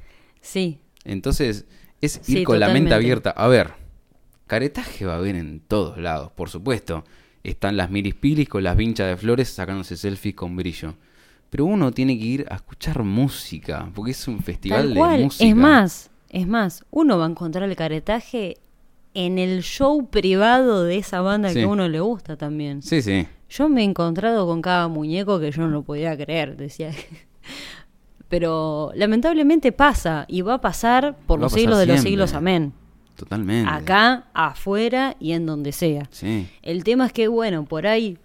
[0.40, 1.64] Sí, Entonces,
[2.00, 3.30] es ir Sí, con la mente abierta.
[3.30, 3.72] A ver,
[4.46, 7.04] caretaje va a haber en todos lados, por supuesto.
[7.42, 10.94] Están las miris pilis con las vinchas de flores sacándose selfies con brillo.
[11.50, 15.18] Pero uno tiene que ir a escuchar música, porque es un festival Tal cual.
[15.18, 15.44] de música.
[15.48, 18.58] Es más, es más, uno va a encontrar el caretaje
[19.14, 21.56] en el show privado de esa banda Sí.
[21.56, 22.82] que a uno le gusta también.
[22.82, 23.26] Sí, sí.
[23.50, 26.90] Yo me he encontrado con cada muñeco que yo no lo podía creer, decía.
[28.28, 32.72] Pero lamentablemente pasa y va a pasar por Va los siglos de los siglos, amén.
[33.16, 33.70] Totalmente.
[33.70, 36.08] Acá, afuera y en donde sea.
[36.10, 36.48] Sí.
[36.62, 38.16] El tema es que, bueno, por ahí.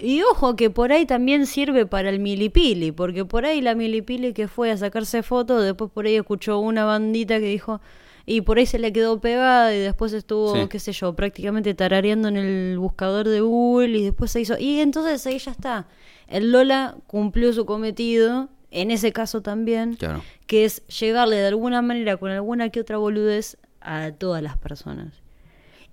[0.00, 4.32] Y ojo que por ahí también sirve para el milipili, porque por ahí la milipili
[4.32, 7.80] que fue a sacarse fotos, después por ahí escuchó una bandita que dijo,
[8.26, 10.66] y por ahí se le quedó pegada y después estuvo, Sí.
[10.68, 14.58] qué sé yo, prácticamente tarareando en el buscador de Google y después se hizo.
[14.58, 15.86] Y entonces ahí ya está.
[16.28, 20.22] El Lola cumplió su cometido, en ese caso también, Claro.
[20.46, 25.12] que es llegarle de alguna manera con alguna que otra boludez a todas las personas.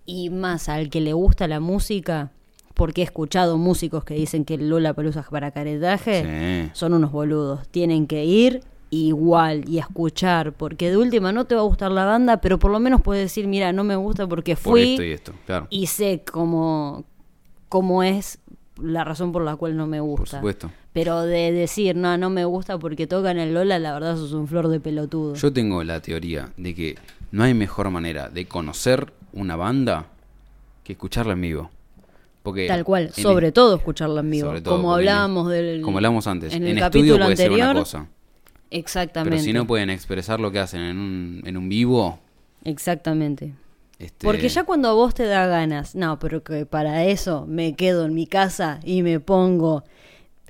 [0.05, 2.31] Y más al que le gusta la música,
[2.73, 6.71] porque he escuchado músicos que dicen que el Lola Palusa para caretaje, Sí.
[6.73, 7.67] son unos boludos.
[7.67, 12.05] Tienen que ir igual y escuchar, porque de última no te va a gustar la
[12.05, 15.03] banda, pero por lo menos puedes decir, mira, no me gusta porque Por fui esto
[15.03, 15.67] y esto, claro.
[15.69, 17.05] y sé cómo,
[17.69, 18.39] cómo es
[18.81, 20.41] la razón por la cual no me gusta.
[20.41, 20.71] Por supuesto.
[20.91, 24.47] Pero de decir, no, no me gusta porque tocan el Lola, la verdad sos un
[24.47, 25.35] flor de pelotudo.
[25.35, 26.97] Yo tengo la teoría de que
[27.31, 30.07] no hay mejor manera de conocer una banda
[30.83, 31.71] que escucharla en vivo.
[32.43, 34.61] Porque Tal cual, sobre todo escucharla en vivo.
[34.61, 35.81] todo, como hablábamos del.
[35.81, 37.69] Como antes, en en, el estudio capítulo puede ser anterior.
[37.69, 38.07] una cosa.
[38.71, 39.31] Exactamente.
[39.35, 42.19] Pero si no pueden expresar lo que hacen en un, en un vivo,
[42.63, 43.53] Exactamente.
[43.99, 47.75] este, Porque ya cuando a vos te da ganas, no, pero que para eso me
[47.75, 49.83] quedo en mi casa y me pongo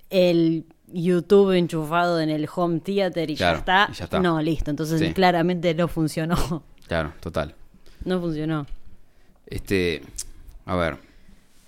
[0.10, 3.88] el YouTube enchufado en el home theater y, Claro, ya, está.
[3.92, 4.20] y ya está.
[4.20, 4.70] No, listo.
[4.72, 5.14] Entonces Sí.
[5.14, 6.36] claramente no funcionó.
[6.88, 7.56] Claro, total.
[8.04, 8.66] no funcionó.
[9.48, 10.02] Este,
[10.66, 10.98] a ver,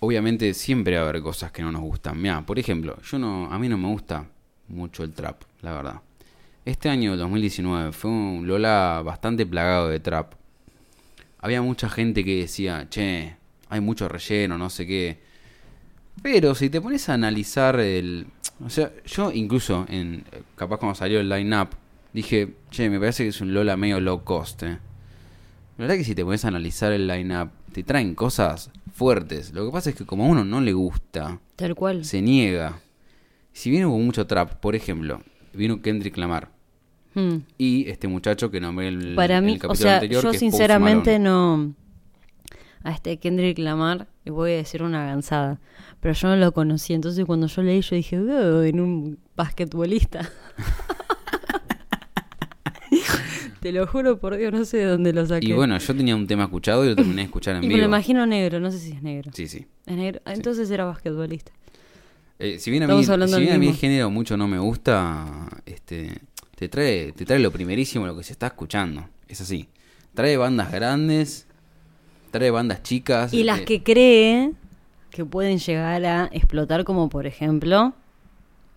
[0.01, 2.21] obviamente siempre va a haber cosas que no nos gustan.
[2.21, 4.25] Mira, por ejemplo, yo no, a mí no me gusta
[4.67, 6.01] mucho el trap, la verdad.
[6.65, 10.33] Este año 2019 fue un Lola bastante plagado de trap.
[11.39, 13.35] Había mucha gente que decía, che,
[13.67, 15.19] hay mucho relleno, no sé qué.
[16.21, 18.27] Pero si te pones a analizar el...
[18.63, 20.23] O sea, yo incluso, en
[20.55, 21.69] capaz cuando salió el line-up,
[22.13, 24.77] dije, che, me parece que es un Lola medio low cost, eh.
[25.77, 29.51] La verdad que si te pones a analizar el line-up, te traen cosas fuertes.
[29.51, 32.05] Lo que pasa es que como a uno no le gusta, Tal cual.
[32.05, 32.79] se niega.
[33.51, 35.21] Si viene con mucho trap, por ejemplo,
[35.53, 36.52] vino Kendrick Lamar
[37.15, 37.37] Hmm.
[37.57, 40.31] y este muchacho que nombré el, Para en mí, el o capítulo sea, anterior, yo
[40.31, 41.73] que sinceramente no.
[42.83, 45.59] A este Kendrick Lamar, le voy a decir una gansada,
[46.01, 46.93] pero yo no lo conocí.
[46.93, 50.29] Entonces, cuando yo leí, yo dije, "Oh, en un basquetbolista.
[53.61, 55.47] Te lo juro por Dios, no sé de dónde lo saqué.
[55.47, 57.73] Y bueno, yo tenía un tema escuchado y lo terminé de escuchar en Y me
[57.73, 57.87] lo vivo.
[57.87, 59.31] imagino negro, no sé si es negro.
[59.33, 59.65] Sí, sí.
[59.85, 60.19] Es negro.
[60.25, 61.53] Ah, Entonces era basquetbolista.
[62.39, 65.47] Eh, si bien a mí, si bien a mí el género mucho no me gusta,
[65.65, 66.11] este,
[66.55, 69.07] te trae, te trae lo primerísimo, lo que se está escuchando.
[69.27, 69.67] Es así.
[70.13, 71.47] Trae bandas grandes,
[72.31, 73.33] trae bandas chicas.
[73.33, 74.51] Y las eh, que cree
[75.09, 77.93] que pueden llegar a explotar, como por ejemplo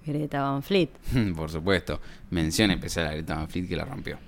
[0.05, 0.91] Greta Van Fleet.
[1.37, 2.01] Por supuesto.
[2.31, 4.18] Mención especial a Greta Van Fleet que la rompió.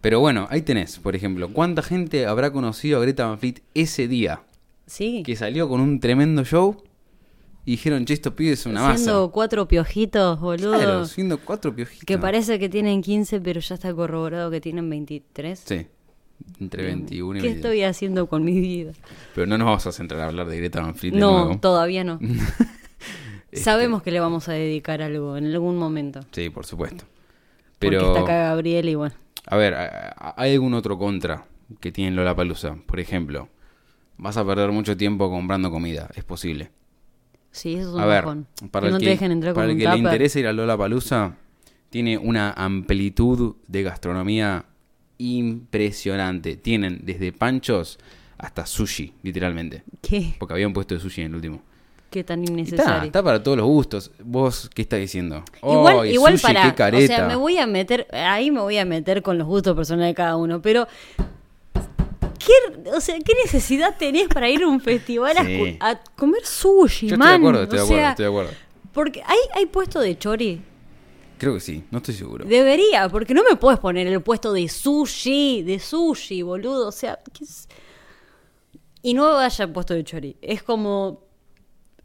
[0.00, 4.08] Pero bueno, ahí tenés, por ejemplo, ¿cuánta gente habrá conocido a Greta Van Fleet ese
[4.08, 4.40] día?
[4.86, 5.22] Sí.
[5.24, 6.82] Que salió con un tremendo show
[7.64, 9.32] y dijeron, che, estos pibes son una Siendo masa.
[9.32, 10.74] cuatro piojitos, boludo.
[10.78, 12.04] Claro, siendo cuatro piojitos.
[12.06, 15.58] que parece que tienen 15, pero ya está corroborado que tienen 23.
[15.64, 15.86] Sí,
[16.58, 17.56] entre 21 y ¿Qué 22.
[17.72, 18.92] estoy haciendo con mi vida?
[19.34, 21.58] Pero no nos vamos a centrar a hablar de Greta Van Fleet de No, nuevo.
[21.60, 22.18] todavía no.
[23.52, 26.20] Este, Sabemos que le vamos a dedicar algo en algún momento.
[26.30, 27.04] Sí, por supuesto.
[27.80, 29.16] Porque Pero, está acá Gabriel y bueno.
[29.46, 29.74] a ver,
[30.36, 31.46] ¿hay algún otro contra
[31.80, 32.76] que tiene Lola Palusa?
[32.86, 33.48] Por ejemplo,
[34.18, 36.08] vas a perder mucho tiempo comprando comida.
[36.14, 36.70] Es posible.
[37.52, 38.46] Sí, eso es un A ver, bajón.
[38.70, 40.04] para que el no que, te dejen entrar para con el un que le tupper.
[40.12, 41.36] interese ir a Lola Palusa,
[41.90, 44.64] tiene una amplitud de gastronomía
[45.18, 46.56] impresionante.
[46.56, 47.98] Tienen desde panchos
[48.38, 49.82] hasta sushi, literalmente.
[50.00, 50.34] ¿Qué?
[50.38, 51.62] Porque había un puesto de sushi en el último.
[52.10, 53.02] Qué tan Está, innecesario.
[53.06, 54.10] está para todos los gustos.
[54.24, 55.44] ¿Vos qué estás diciendo?
[55.62, 57.04] Igual, ¡Ay, igual sushi, para, qué careta!
[57.12, 60.10] o sea, me voy a meter, ahí me voy a meter con los gustos personales
[60.10, 60.88] de cada uno, pero
[62.84, 65.50] ¿qué, o sea, ¿qué necesidad tenés para ir a un festival a Sí.
[65.52, 67.28] escu- a, comer sushi, Yo estoy man?
[67.42, 68.50] de acuerdo, estoy o de acuerdo, sea, estoy de acuerdo.
[68.92, 70.62] porque hay, hay puesto de chori.
[71.38, 72.44] Creo que sí, no estoy seguro.
[72.44, 76.88] Debería, porque no me puedes poner el puesto de sushi, de sushi, boludo.
[76.88, 77.66] O sea, ¿qué es?
[79.02, 80.36] y no vaya puesto de chori.
[80.42, 81.22] Es como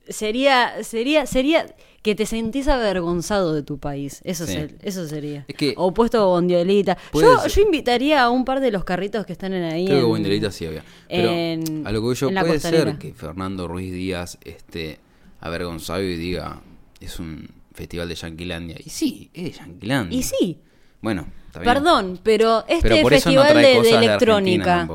[0.10, 1.66] sería sería sería
[2.02, 4.22] que te sentís avergonzado de tu país.
[4.24, 4.54] Eso Sí.
[4.54, 5.44] ser- eso sería.
[5.48, 6.98] Es que- o puesto bondiolita.
[7.14, 9.86] Yo, yo invitaría a un par de los carritos que están en ahí.
[9.86, 10.84] Creo que en- Buendelita sí había.
[11.10, 12.92] Pero en- a lo que yo, puede costanera.
[12.92, 15.00] ser que Fernando Ruiz Díaz esté
[15.40, 16.62] avergonzado y diga,
[17.00, 18.78] es un festival de Yanquilandia.
[18.86, 20.18] Y sí, es Yanquilandia.
[20.20, 20.60] Y sí.
[21.02, 21.74] Bueno, está bien.
[21.74, 24.88] Perdón, pero este Pero no festival de, de de electrónica.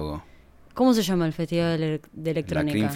[0.75, 2.93] ¿Cómo se llama el festival de, ele- de La electrónica?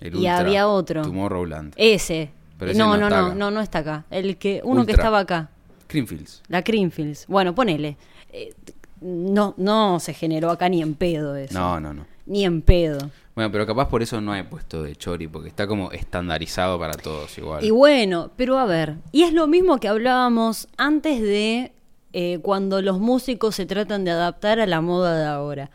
[0.00, 1.02] El Y Ultra, había otro.
[1.02, 1.74] Tomorrowland.
[1.76, 2.30] Ese.
[2.58, 4.04] Pero ese no, no no, no, no, no está acá.
[4.10, 5.50] El que, uno que estaba acá.
[5.86, 6.42] Creamfields.
[6.48, 7.26] La Creamfields.
[7.26, 7.96] Bueno, ponele.
[8.32, 8.54] Eh,
[9.00, 11.58] no, no se generó acá ni en pedo eso.
[11.58, 12.06] No, no, no.
[12.26, 13.10] Ni en pedo.
[13.34, 16.94] Bueno, pero capaz por eso no hay puesto de chori, porque está como estandarizado para
[16.94, 17.64] todos igual.
[17.64, 21.72] Y bueno, pero a ver, y es lo mismo que hablábamos antes de
[22.12, 25.70] eh, cuando los músicos se tratan de adaptar a la moda de ahora.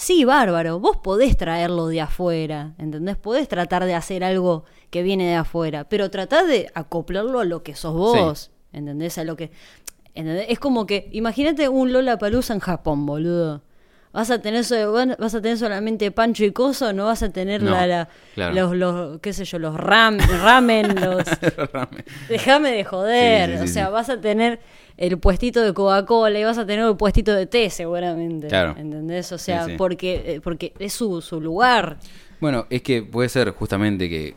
[0.00, 3.16] Sí, bárbaro, vos podés traerlo de afuera, ¿entendés?
[3.18, 7.62] Podés tratar de hacer algo que viene de afuera, pero tratá de acoplarlo a lo
[7.62, 9.18] que sos vos, ¿entendés?
[9.18, 9.50] A lo que...
[10.14, 10.46] ¿entendés?
[10.48, 13.62] Es como que, imagínate un Lola Palusa en Japón, boludo.
[14.12, 14.64] Vas a tener
[15.18, 18.54] vas a tener solamente pancho y coso, no vas a tener No, la, la- claro.
[18.54, 21.24] los, los, qué sé yo, los ram, ramen, los
[22.28, 23.50] Déjame de joder.
[23.50, 23.92] Sí, sí, sí, o sea, sí.
[23.92, 24.60] vas a tener
[25.00, 28.46] el puestito de Coca-Cola y vas a tener el puestito de té, seguramente.
[28.46, 28.76] Claro.
[28.78, 29.32] ¿Entendés?
[29.32, 29.76] O sea, Sí, sí.
[29.76, 31.98] porque eh, porque es su, su lugar.
[32.40, 34.34] Bueno, es que puede ser justamente que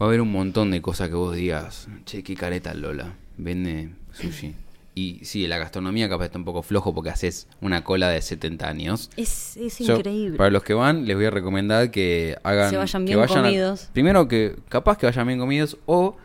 [0.00, 3.90] va a haber un montón de cosas que vos digas, che, qué careta Lola, vende
[4.12, 4.54] sushi.
[4.94, 8.68] Y sí, la gastronomía capaz está un poco flojo porque haces una cola de 70
[8.68, 9.08] años.
[9.16, 10.36] Es, es Yo, increíble.
[10.36, 12.68] para los que van, les voy a recomendar que hagan.
[12.68, 13.88] Se vayan que bien a- comidos.
[13.94, 16.18] primero que capaz que vayan bien comidos o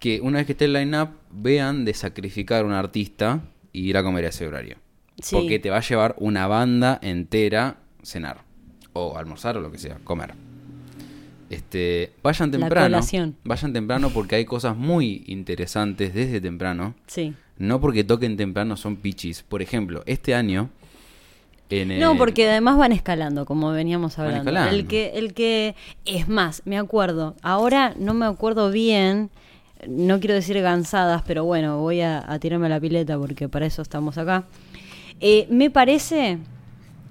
[0.00, 3.42] que una vez que esté el line-up vean de sacrificar a un artista
[3.72, 4.78] y ir a comer a ese horario.
[5.22, 5.36] Sí.
[5.36, 8.42] Porque te va a llevar una banda entera cenar.
[8.94, 10.34] O almorzar o lo que sea, comer.
[11.50, 13.00] Este, vayan temprano.
[13.44, 16.94] Vayan temprano porque hay cosas muy interesantes desde temprano.
[17.06, 17.34] Sí.
[17.58, 19.42] No porque toquen temprano son pichis.
[19.42, 20.70] Por ejemplo, este año.
[21.68, 24.50] En No, porque además van escalando, como veníamos Van hablando.
[24.50, 24.76] escalando.
[24.76, 29.30] El que, el que, es más, me acuerdo, ahora no me acuerdo bien,
[29.88, 33.66] no quiero decir gansadas, pero bueno, voy a, a tirarme a la pileta porque para
[33.66, 34.44] eso estamos acá.
[35.20, 36.38] Eh, me parece,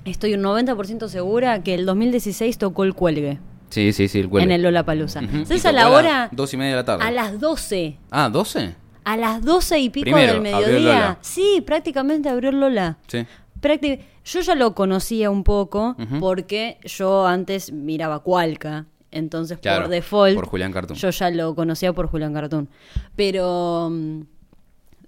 [0.06, 3.40] estoy un 90% segura que el 2016 tocó el cuelgue
[3.70, 4.46] Sí, sí, sí, el cuelgue.
[4.56, 4.66] en el.
[4.76, 5.46] Ujú.
[5.46, 6.30] ¿Sabes Y a la hora?
[6.32, 7.04] Dos y media de la tarde.
[7.04, 7.98] A las 12.
[8.10, 8.74] Ah, ¿12?
[9.04, 10.80] A las 12 y pico Primero, del mediodía.
[10.80, 11.18] Lola.
[11.22, 12.98] Sí, prácticamente abrió el Lola.
[13.08, 13.26] Sí.
[13.62, 18.86] Prácti- Yo ya lo conocía un poco porque yo antes miraba Cualca.
[19.12, 20.98] Entonces, Claro, por default, por Julián Cartoon.
[21.00, 22.70] yo ya lo conocía por Julián Cartoon.
[23.16, 24.22] Pero mm,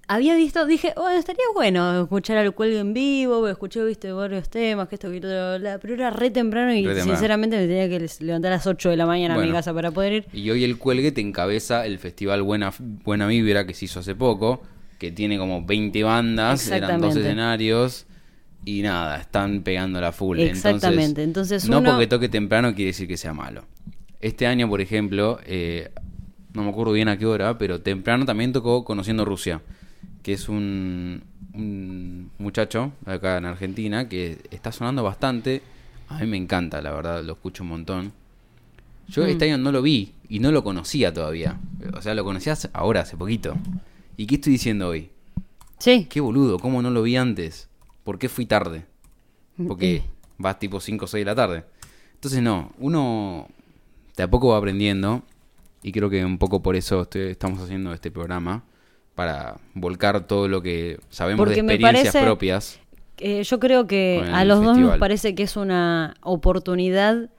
[0.08, 3.48] había visto, dije, bueno, estaría bueno escuchar al cuelgue en vivo.
[3.48, 7.12] Escuché, viste, varios temas, que esto, que la, pero era re temprano y Re temprano.
[7.12, 9.92] sinceramente me tenía que levantar a las 8 de la mañana a mi casa para
[9.92, 10.26] poder ir.
[10.34, 14.16] Y hoy el cuelgue te encabeza el festival Buena, Buena Vibra que se hizo hace
[14.16, 14.62] poco,
[14.98, 18.06] que tiene como 20 bandas, eran dos escenarios
[18.66, 20.40] y nada, están pegando la full.
[20.40, 23.64] Exactamente, entonces no uno- porque toque temprano quiere decir que sea malo.
[24.22, 25.92] Este año, por ejemplo, eh,
[26.54, 29.62] no me acuerdo bien a qué hora, pero temprano también tocó Conociendo Rusia,
[30.24, 35.62] que es un, un muchacho acá en Argentina que está sonando bastante.
[36.10, 38.12] A mí me encanta, la verdad, lo escucho un montón.
[39.08, 39.28] Yo Mm.
[39.28, 41.58] este año no lo vi y no lo conocía todavía.
[41.96, 43.56] O sea, lo conocía hace- ahora, hace poquito.
[44.18, 45.10] ¿Y qué estoy diciendo hoy?
[45.80, 47.68] Sí, Qué boludo, ¿cómo no lo vi antes?
[48.04, 48.86] ¿por qué fui tarde?
[49.68, 50.04] Porque
[50.40, 51.64] vas tipo 5 o 6 de la tarde.
[52.16, 53.48] Entonces no, uno
[54.22, 55.24] de a poco va aprendiendo
[55.82, 58.64] y creo que un poco por eso estoy- estamos haciendo este programa
[59.16, 62.80] para volcar todo lo que sabemos Porque de experiencias parece- propias.
[63.18, 67.30] Eh, yo creo que a los dos nos parece que es una oportunidad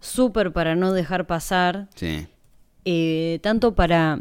[0.00, 2.26] súper para no dejar pasar, Sí.
[2.84, 4.20] eh, tanto para...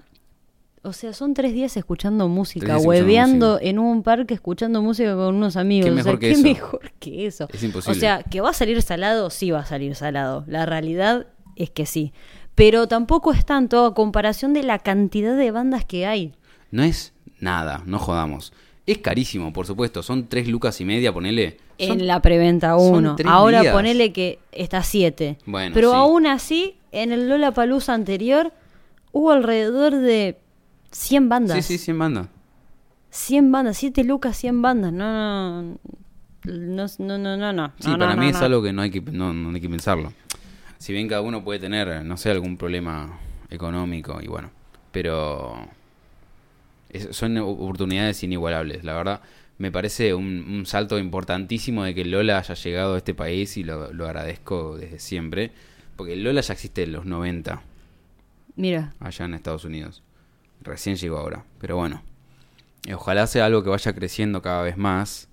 [0.84, 5.58] O sea, son tres días escuchando música, hueveando en un parque escuchando música con unos
[5.58, 5.86] amigos.
[5.86, 6.43] ¿Qué O sea, mejor que ¿qué eso?
[6.43, 7.48] mejor que eso?
[7.52, 7.98] Es imposible.
[7.98, 10.45] O sea, que va a salir salado, sí va a salir salado.
[10.48, 11.28] La realidad
[11.58, 12.14] es que sí.
[12.55, 16.34] Pero tampoco es tanto a comparación de la cantidad de bandas que hay.
[16.72, 18.53] No es nada, no jodamos.
[18.86, 20.01] Es carísimo, por supuesto.
[20.01, 21.58] Son tres lucas y media, ponele.
[21.80, 23.16] Son- En la preventa son 1.
[23.18, 23.74] tres Ahora días.
[23.74, 25.38] ponele que está 7.
[25.45, 25.95] Bueno, Pero sí.
[25.97, 28.53] aún así, en el Lola Palusa anterior,
[29.12, 30.38] hubo alrededor de
[30.91, 31.66] 100 bandas.
[31.66, 32.28] Sí, sí, 100 bandas.
[33.10, 34.93] 100 bandas, 7 lucas, 100 bandas.
[34.93, 35.78] No, no,
[36.45, 37.53] no, no, no, no.
[37.53, 37.72] no.
[37.80, 38.45] Sí, No, para mí es no.
[38.45, 40.14] algo que no hay que, no, no hay que pensarlo.
[40.78, 43.20] Si bien cada uno puede tener, no sé, algún problema
[43.50, 44.52] económico y bueno,
[44.92, 45.68] pero
[46.90, 48.84] es- son oportunidades inigualables.
[48.84, 49.22] La verdad,
[49.58, 53.64] me parece un, un salto importantísimo de que Lola haya llegado a este país y
[53.64, 55.52] lo, lo agradezco desde siempre,
[55.96, 57.62] porque Lola ya existe en los 90
[58.56, 60.04] Mira, allá en Estados Unidos.
[60.62, 61.46] Recién llegó ahora.
[61.60, 62.04] Pero bueno,
[62.88, 65.30] eh, ojalá sea algo que vaya creciendo cada vez más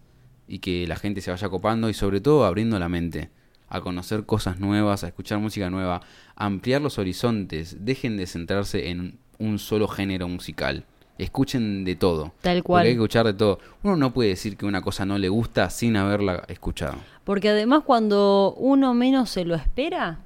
[0.49, 3.31] y que la gente se vaya copando y sobre todo abriendo la mente
[3.75, 6.01] a conocer cosas nuevas, a escuchar música nueva,
[6.37, 7.85] a ampliar los horizontes.
[7.85, 10.85] Dejen de centrarse en un solo género musical.
[11.19, 12.33] Escuchen de todo.
[12.41, 12.83] Tal Porque cual.
[12.87, 13.59] hay que escuchar de todo.
[13.83, 16.97] Uno no puede decir que una cosa no le gusta sin haberla escuchado.
[17.25, 20.21] porque además cuando uno menos se lo espera,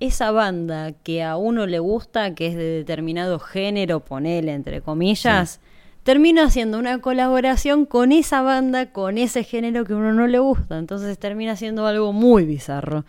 [0.00, 5.60] esa banda que a uno le gusta, que es de determinado género, ponele entre comillas,
[6.02, 10.38] termina haciendo una colaboración con esa banda, con ese género que a uno no le
[10.38, 10.78] gusta.
[10.78, 13.04] Entonces termina siendo algo muy bizarro.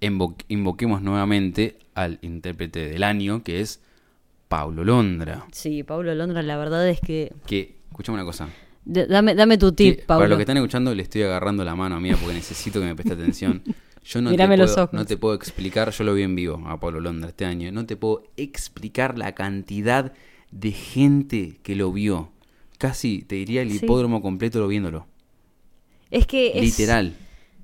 [0.00, 3.80] Invo- invoquemos nuevamente al intérprete del año, que es
[4.48, 5.44] Pablo Londra.
[5.52, 7.32] Sí, Pablo Londra, la verdad es que...
[7.46, 8.48] Que, escuchame una cosa.
[8.84, 10.20] D- Dame, dame tu tip, Pablo.
[10.22, 12.86] Para los que están escuchando, le estoy agarrando la mano a mí porque necesito que
[12.86, 13.62] me preste atención.
[14.02, 14.94] Yo no te, Mírame los puedo, ojos.
[14.94, 17.84] no te puedo explicar, yo lo vi en vivo a Pablo Londra este año, no
[17.84, 20.14] te puedo explicar la cantidad
[20.50, 22.30] de gente que lo vio.
[22.78, 23.80] Casi, te diría, el Sí.
[23.84, 25.06] hipódromo completo lo viéndolo.
[26.10, 26.62] Es que es...
[26.64, 27.14] Literal.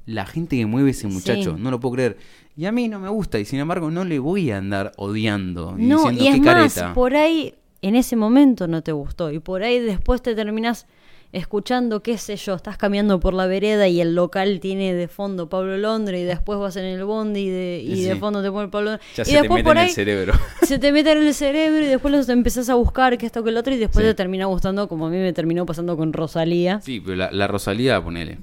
[0.05, 1.63] La gente que mueve ese muchacho, Sí.
[1.63, 2.17] no lo puedo creer.
[2.57, 5.75] Y a mí no me gusta, y sin embargo no le voy a andar odiando
[5.79, 6.95] y No, diciendo y es qué más, careta.
[6.95, 10.87] por ahí en ese momento no te gustó y por ahí después te terminas
[11.33, 15.49] escuchando, qué sé yo, estás caminando por la vereda y el local tiene de fondo
[15.49, 18.03] Pablo Londra y después vas en el bondi y de, y Sí.
[18.05, 19.07] de fondo te pone Pablo Londra.
[19.17, 20.35] Ya y se te mete por en ahí el cerebro.
[20.63, 23.51] se te mete en el cerebro y después los empezás a buscar que esto que
[23.51, 24.11] el otro y después Sí.
[24.11, 26.81] te termina gustando como a mí me terminó pasando con Rosalía.
[26.81, 28.39] Sí, pero la, la Rosalía, ponele,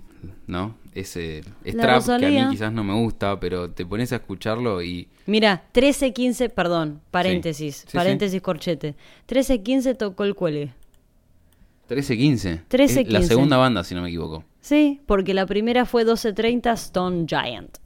[0.47, 0.75] ¿no?
[0.93, 2.45] Ese es trap que a Rosalía.
[2.45, 7.01] mí quizás no me gusta, pero te pones a escucharlo y Mira, 13, 15, perdón,
[7.09, 8.93] paréntesis, Sí, paréntesis corchete.
[9.25, 10.73] 13, 15 tocó el cuele.
[11.95, 12.63] 13-15.
[12.67, 13.27] 13, Es la 15.
[13.33, 14.43] segunda banda, si no me equivoco.
[14.61, 17.77] Sí, porque la primera fue 12.30 Stone Giant.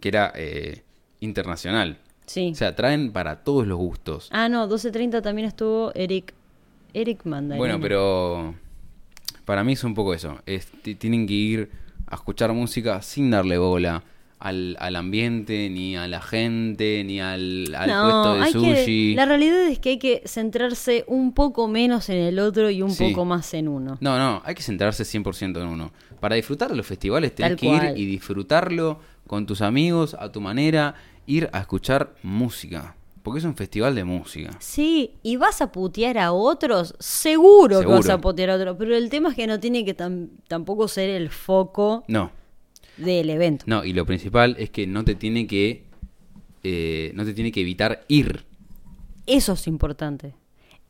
[0.00, 0.82] Que era eh,
[1.20, 1.98] internacional.
[2.26, 2.50] Sí.
[2.52, 4.28] O sea, traen para todos los gustos.
[4.32, 6.32] ah, no, 12.30 también estuvo Eric
[6.94, 7.58] Eric Mandarino.
[7.58, 8.54] Bueno, pero
[9.44, 10.38] para mí es un poco eso.
[10.46, 11.70] Es- ti- tienen que ir
[12.06, 14.02] a escuchar música sin darle bola
[14.44, 19.10] al, al ambiente, ni a la gente, ni al, al puesto de hay sushi.
[19.10, 22.82] que, la realidad es que hay que centrarse un poco menos en el otro y
[22.82, 23.08] un Sí.
[23.08, 23.96] poco más en uno.
[24.00, 25.92] No, no, hay que centrarse 100% en uno.
[26.20, 30.30] Para disfrutar de los festivales tenés Tal que ir y disfrutarlo con tus amigos, a
[30.30, 30.94] tu manera,
[31.26, 32.96] ir a escuchar música.
[33.22, 34.50] Porque es un festival de música.
[34.60, 38.94] Sí, y vas a putear a otros, seguro, que vas a putear a otros, pero
[38.94, 42.30] el tema es que no tiene que tam- tampoco ser el foco No,
[42.96, 43.64] del evento.
[43.66, 45.84] no, y lo principal es que no te tiene que.
[46.62, 48.44] eh, no te tiene que evitar ir.
[49.26, 50.34] Eso es importante.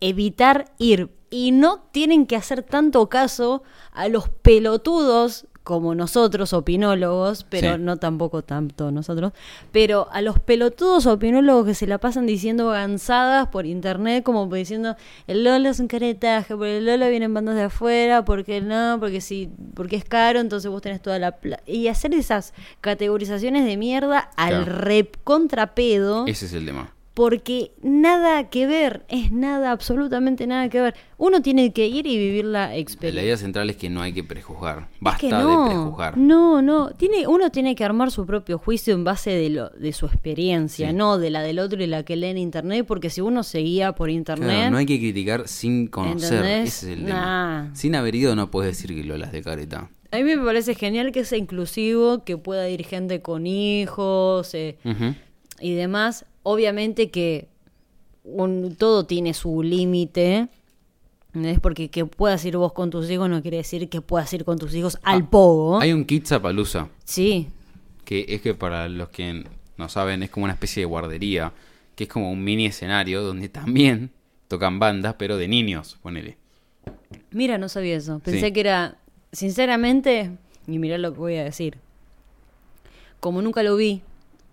[0.00, 1.10] Evitar ir.
[1.30, 7.80] Y no tienen que hacer tanto caso a los pelotudos como nosotros, opinólogos, pero Sí.
[7.80, 9.32] no tampoco tanto nosotros,
[9.72, 14.94] pero a los pelotudos opinólogos que se la pasan diciendo gansadas por internet, como diciendo
[15.26, 19.20] el Lola es un caretaje, porque el Lola vienen bandas de afuera, porque no, porque
[19.22, 21.62] sí, porque es caro, entonces vos tenés toda la plata.
[21.66, 22.52] Y hacer esas
[22.82, 24.80] categorizaciones de mierda al Claro.
[24.82, 26.93] rep contrapedo Ese es el tema.
[27.14, 30.94] Porque nada que ver, es nada, absolutamente nada que ver.
[31.16, 33.22] Uno tiene que ir y vivir la La experiencia.
[33.22, 34.88] idea central es que no hay que prejuzgar.
[34.94, 36.18] Es Basta de prejuzgar.
[36.18, 39.92] No, no, tiene, uno tiene que armar su propio juicio en base de, lo, de
[39.92, 40.92] su experiencia, Sí.
[40.96, 43.60] no de la del otro y la que lee en internet, porque si uno se
[43.60, 46.34] guía por internet, Claro, no hay que criticar sin conocer.
[46.38, 46.68] ¿Entendés?
[46.82, 47.10] Ese es el Nah.
[47.64, 47.70] tema.
[47.74, 49.88] Sin haber ido no puedes decir que Lolas de careta.
[50.10, 54.78] a mí me parece genial que sea inclusivo, que pueda ir gente con hijos eh,
[55.60, 56.24] y demás.
[56.44, 57.48] Obviamente que
[58.22, 60.48] un- todo tiene su límite.
[61.34, 64.44] Es porque que puedas ir vos con tus hijos no quiere decir que puedas ir
[64.44, 65.78] con tus hijos al pogo.
[65.78, 67.48] Ah, Hay un Kidzapalooza, Sí,
[68.04, 69.44] que es que para los que
[69.76, 71.52] no saben es como una especie de guardería,
[71.96, 74.10] que es como un mini escenario donde también
[74.46, 76.36] tocan bandas, pero de niños, ponele.
[77.32, 78.20] Mira, no sabía eso.
[78.20, 78.52] Pensé Sí.
[78.52, 78.98] que era,
[79.32, 80.30] sinceramente,
[80.68, 81.78] y mirá lo que voy a decir.
[83.18, 84.02] Como nunca lo vi,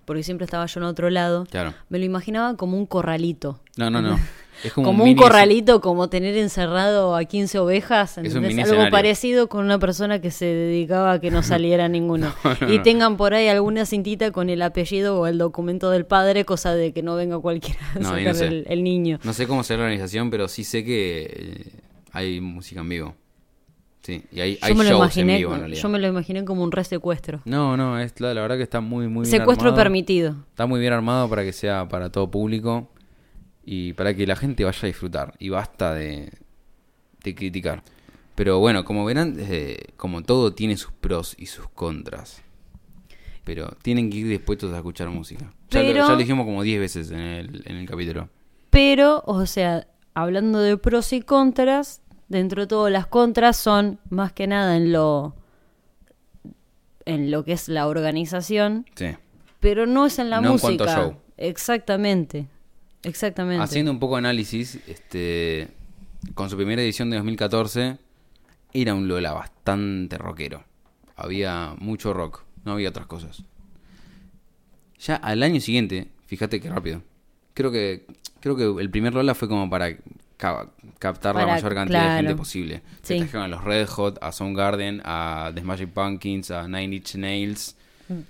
[0.05, 1.73] porque siempre estaba yo en otro lado, Claro.
[1.89, 3.59] me lo imaginaba como un corralito.
[3.77, 4.19] No, no, no.
[4.63, 8.17] Es como, Como, un, un, corralito, como tener encerrado a 15 ovejas.
[8.17, 8.49] un ¿entendés?
[8.49, 8.91] mini Algo escenario.
[8.91, 12.31] parecido con una persona que se dedicaba a que no saliera ninguno.
[12.69, 16.75] y tengan por ahí alguna cintita con el apellido o el documento del padre, cosa
[16.75, 18.35] de que no venga cualquiera a sacar
[18.67, 19.19] el niño.
[19.23, 21.23] No sé cómo será la organización, pero sí sé que
[21.71, 21.79] eh,
[22.11, 23.15] hay música en vivo.
[24.01, 25.81] Sí, y hay, hay Yo lo shows imaginé, en vivo en realidad.
[25.81, 27.41] yo me lo imaginé como un re secuestro.
[27.45, 29.83] No, no, es la, la verdad que está muy, muy bien Secuestro armado.
[29.83, 30.35] permitido.
[30.49, 32.89] Está muy bien armado para que sea para todo público
[33.63, 35.33] y para que la gente vaya a disfrutar.
[35.37, 36.31] Y basta de,
[37.23, 37.83] de criticar.
[38.33, 42.41] Pero bueno, como verán, eh, como todo tiene sus pros y sus contras.
[43.43, 45.51] Pero tienen que ir dispuestos a escuchar música.
[45.69, 48.29] Ya, lo, ya lo dijimos como 10 veces en el, en el capítulo.
[48.71, 49.85] Pero, o sea,
[50.15, 52.01] hablando de pros y contras,
[52.31, 55.35] dentro de todo las contras son más que nada en lo
[57.05, 59.07] en lo que es la organización, Sí.
[59.59, 60.67] pero no es en la No en música.
[60.67, 61.15] cuanto a show.
[61.37, 62.47] Exactamente.
[63.03, 63.63] Exactamente.
[63.63, 65.69] Haciendo un poco de análisis, este,
[66.35, 67.97] con su primera edición de 2014,
[68.73, 70.63] era un Lola bastante rockero.
[71.15, 73.43] Había mucho rock, no había otras cosas.
[74.99, 77.01] Ya al año siguiente, fíjate qué rápido.
[77.55, 78.05] Creo que
[78.39, 79.89] creo que el primer Lola fue como para
[80.41, 80.67] ca-
[80.97, 82.37] captar la Para- mayor cantidad de gente claro.
[82.37, 82.81] posible.
[83.03, 83.13] Sí.
[83.13, 87.15] Se trajeron a los Red Hot, a Soundgarden, a The Smashing Pumpkins, a Nine Inch
[87.15, 87.75] Nails.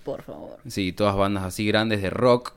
[0.03, 0.57] Por favor.
[0.67, 2.53] Sí, todas bandas así grandes de rock.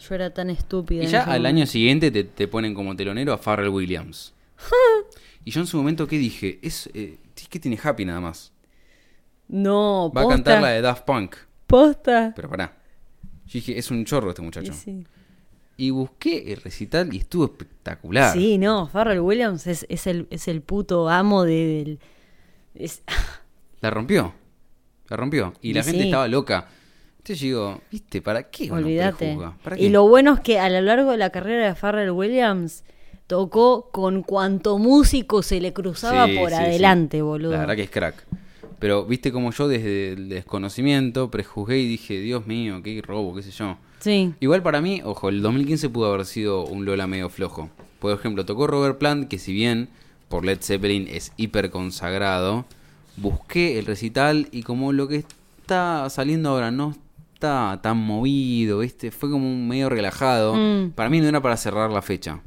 [0.00, 1.02] Yo era tan estúpida.
[1.02, 1.48] Y ya al momento.
[1.48, 4.32] año siguiente te, te ponen como telonero a Pharrell Williams.
[5.44, 6.60] y yo en su momento, ¿qué dije?
[6.62, 7.18] Es, eh,
[7.50, 8.52] ¿Qué tiene Happy nada más?
[9.48, 11.34] No, Va a cantar la de Daft Punk.
[11.66, 12.32] Posta.
[12.36, 12.76] Pero pará.
[13.46, 14.72] Yo dije, es un chorro este muchacho.
[14.72, 15.06] Sí.
[15.78, 18.32] Y busqué el recital y estuvo espectacular.
[18.34, 21.98] Sí, no, Farrell Williams es, es, el, es el puto amo de, del...
[22.74, 23.02] es-
[23.80, 24.34] La rompió.
[25.08, 25.54] La rompió.
[25.62, 26.66] Y la gente estaba loca.
[27.18, 28.20] Entonces digo, ¿viste?
[28.20, 29.38] ¿Para qué Olvídate.
[29.76, 32.82] Y lo bueno es que a lo largo de la carrera de Farrell Williams
[33.28, 36.56] tocó con cuanto músico se le cruzaba Sí, por sí.
[36.56, 37.52] adelante, boludo.
[37.52, 38.26] La verdad que es crack.
[38.80, 43.42] Pero viste como yo desde el desconocimiento prejuzgué y dije, Dios mío, qué robo, qué
[43.42, 43.76] sé yo.
[44.00, 47.68] Sí, Igual para mí, ojo, el 2015 pudo haber sido un Lola medio flojo.
[47.98, 49.88] Por ejemplo, tocó Robert Plant, que si bien
[50.28, 52.64] por Led Zeppelin es hiper consagrado,
[53.16, 55.24] busqué el recital y como lo que
[55.60, 56.94] está saliendo ahora no
[57.34, 59.10] está tan movido, ¿viste?
[59.10, 60.54] Fue como un medio relajado.
[60.54, 60.90] Mm.
[60.92, 62.40] Para mí no era para cerrar la fecha.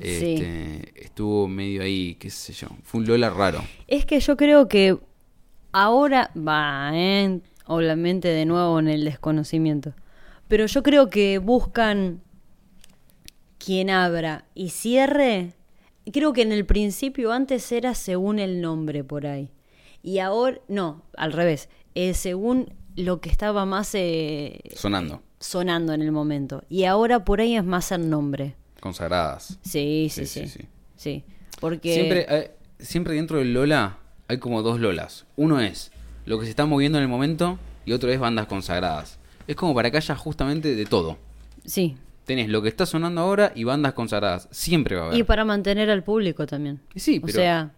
[0.00, 0.34] Sí.
[0.34, 2.68] Este, Estuvo medio ahí, qué sé yo.
[2.84, 3.62] Fue un Lola raro.
[3.86, 4.96] es que yo creo que
[5.72, 7.40] ahora va, ¿eh?
[7.66, 9.92] Obviamente de nuevo en el desconocimiento,
[10.48, 12.20] pero yo creo que buscan
[13.58, 15.52] quien abra y cierre.
[16.12, 19.50] Creo que en el principio antes era según el nombre por ahí.
[20.02, 25.22] Y ahora, no, al revés, eh, según lo que estaba más eh, Sonando.
[25.38, 26.64] sonando en el momento.
[26.68, 28.56] Y ahora por ahí es más el nombre.
[28.80, 29.58] Consagradas.
[29.62, 30.48] Sí, sí, Sí, sí.
[30.48, 31.24] sí, Sí, sí.
[31.60, 31.94] porque...
[31.94, 32.50] Siempre, eh,
[32.80, 35.24] siempre dentro del Lola hay como dos Lolas.
[35.36, 35.92] Uno es
[36.26, 39.18] lo que se está moviendo en el momento y otro es bandas consagradas.
[39.46, 41.18] Es como para que haya justamente de todo.
[41.64, 41.96] Sí.
[42.24, 44.48] Tenés lo que está sonando ahora y bandas consagradas.
[44.52, 45.18] Siempre va a haber.
[45.18, 46.80] Y para mantener al público también.
[46.94, 47.70] Sí, O pero sea,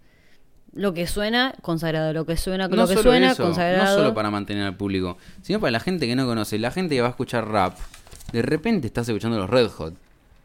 [0.74, 2.12] lo que suena, consagrado.
[2.12, 3.84] Lo que suena, no lo que suena, eso, consagrado.
[3.84, 6.58] no solo para mantener al público, sino para la gente que no conoce.
[6.58, 7.78] La gente que va a escuchar rap,
[8.32, 9.94] de repente estás escuchando los Red Hot.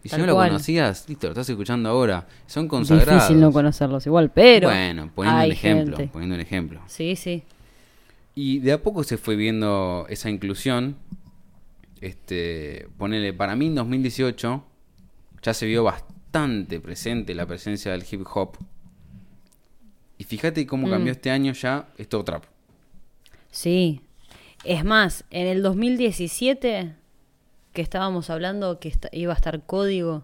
[0.01, 2.25] Y si no lo conocías, listo, lo estás escuchando ahora.
[2.47, 3.23] Son consagrados.
[3.23, 4.69] Difícil no conocerlos igual, pero...
[4.69, 5.97] Bueno, poniendo un ejemplo.
[5.97, 6.13] gente.
[6.13, 6.79] Poniendo un ejemplo.
[6.87, 7.43] Sí, sí.
[8.41, 10.95] Y de a poco se fue viendo esa inclusión.
[11.99, 14.63] Este, ponele, para mí en 2018
[15.41, 18.51] ya se vio bastante presente la presencia del hip hop.
[20.17, 20.91] Y fíjate cómo Mm.
[20.91, 22.45] cambió este año ya, es todo trap.
[23.51, 23.99] Sí.
[24.63, 26.95] Es más, en el 2017
[27.73, 30.23] que estábamos hablando que iba a estar código.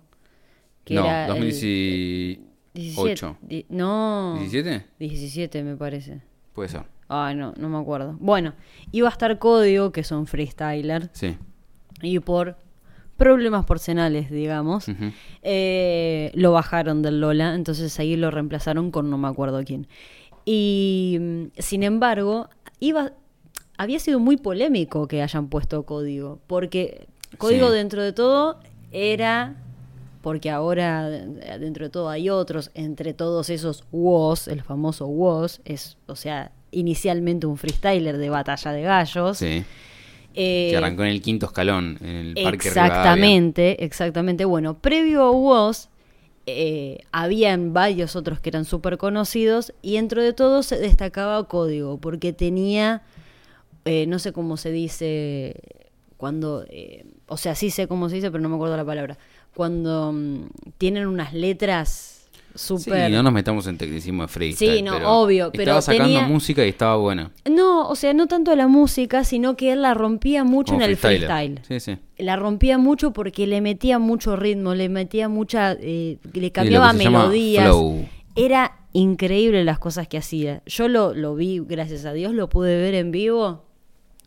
[0.85, 2.39] Que no, era el 2018.
[2.73, 4.37] 17, di- no.
[4.39, 4.85] ¿17?
[4.99, 6.21] 17 me parece.
[6.53, 6.94] Puede ser.
[7.07, 8.15] Ay, no, no me acuerdo.
[8.19, 8.53] Bueno,
[8.91, 11.37] iba a estar código, que son freestyler, Sí.
[12.01, 12.57] y por
[13.17, 14.87] problemas personales, digamos,
[15.41, 19.87] eh, lo bajaron del Lola, entonces ahí lo reemplazaron con no me acuerdo quién.
[20.43, 22.49] Y mm, sin embargo,
[22.79, 23.13] iba,
[23.77, 27.73] había sido muy polémico que hayan puesto código, porque código Sí.
[27.75, 28.59] dentro de todo
[28.91, 29.55] era,
[30.21, 35.61] porque ahora eh, dentro de todo hay otros, entre todos esos WOS, el famoso WOS,
[35.65, 39.37] es, o sea, inicialmente un freestyler de batalla de gallos.
[39.37, 39.63] Sí.
[40.33, 42.93] Eh, que arrancó en el quinto escalón, en el Parque Rivadavia.
[42.97, 44.45] Exactamente, exactamente.
[44.45, 45.89] Bueno, previo a WOS,
[46.47, 51.97] eh, habían varios otros que eran súper conocidos y dentro de todos se destacaba Código,
[51.97, 53.01] porque tenía,
[53.85, 55.55] eh, no sé cómo se dice,
[56.17, 59.17] cuando, eh, o sea, sí sé cómo se dice, pero no me acuerdo la palabra,
[59.55, 62.14] cuando mm, tienen unas letras
[62.55, 63.11] Sí, súper...
[63.11, 64.77] no nos metamos en tecnicismo de freestyle.
[64.77, 67.31] Sí, no, pero obvio, pero Estaba sacando tenía- música y estaba buena.
[67.49, 70.89] No, o sea, no tanto la música, sino que él la rompía mucho Como en
[70.91, 71.59] el freestyle.
[71.67, 71.97] Sí, sí.
[72.17, 77.65] La rompía mucho porque le metía mucho ritmo, le metía mucha, eh, le cambiaba melodías.
[77.65, 78.07] flow.
[78.35, 80.61] Era increíble las cosas que hacía.
[80.65, 83.65] Yo lo, lo vi, gracias a Dios, lo pude ver en vivo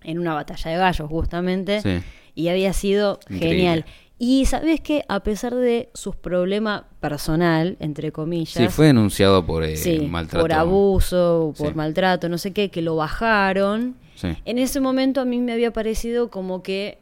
[0.03, 1.81] en una batalla de gallos, justamente.
[1.81, 1.99] Sí.
[2.35, 3.49] Y había sido Increíble.
[3.49, 3.85] genial.
[4.21, 9.63] Y sabes que a pesar de sus problemas personal, entre comillas, Sí, fue denunciado por
[9.63, 10.43] eh, Sí, maltrato.
[10.43, 11.75] por abuso, por Sí.
[11.75, 13.95] maltrato, no sé qué, que lo bajaron.
[14.17, 14.29] Sí.
[14.45, 16.99] En ese momento a mí me había parecido como que,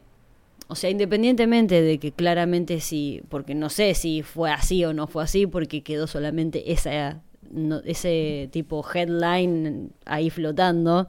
[0.67, 5.07] o sea, independientemente de que claramente sí, porque no sé si fue así o no
[5.07, 11.07] fue así, porque quedó solamente esa, no- ese tipo headline ahí flotando.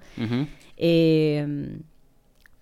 [0.78, 1.76] Eh,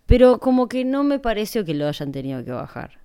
[0.07, 2.99] pero como que no me pareció que lo hayan tenido que bajar.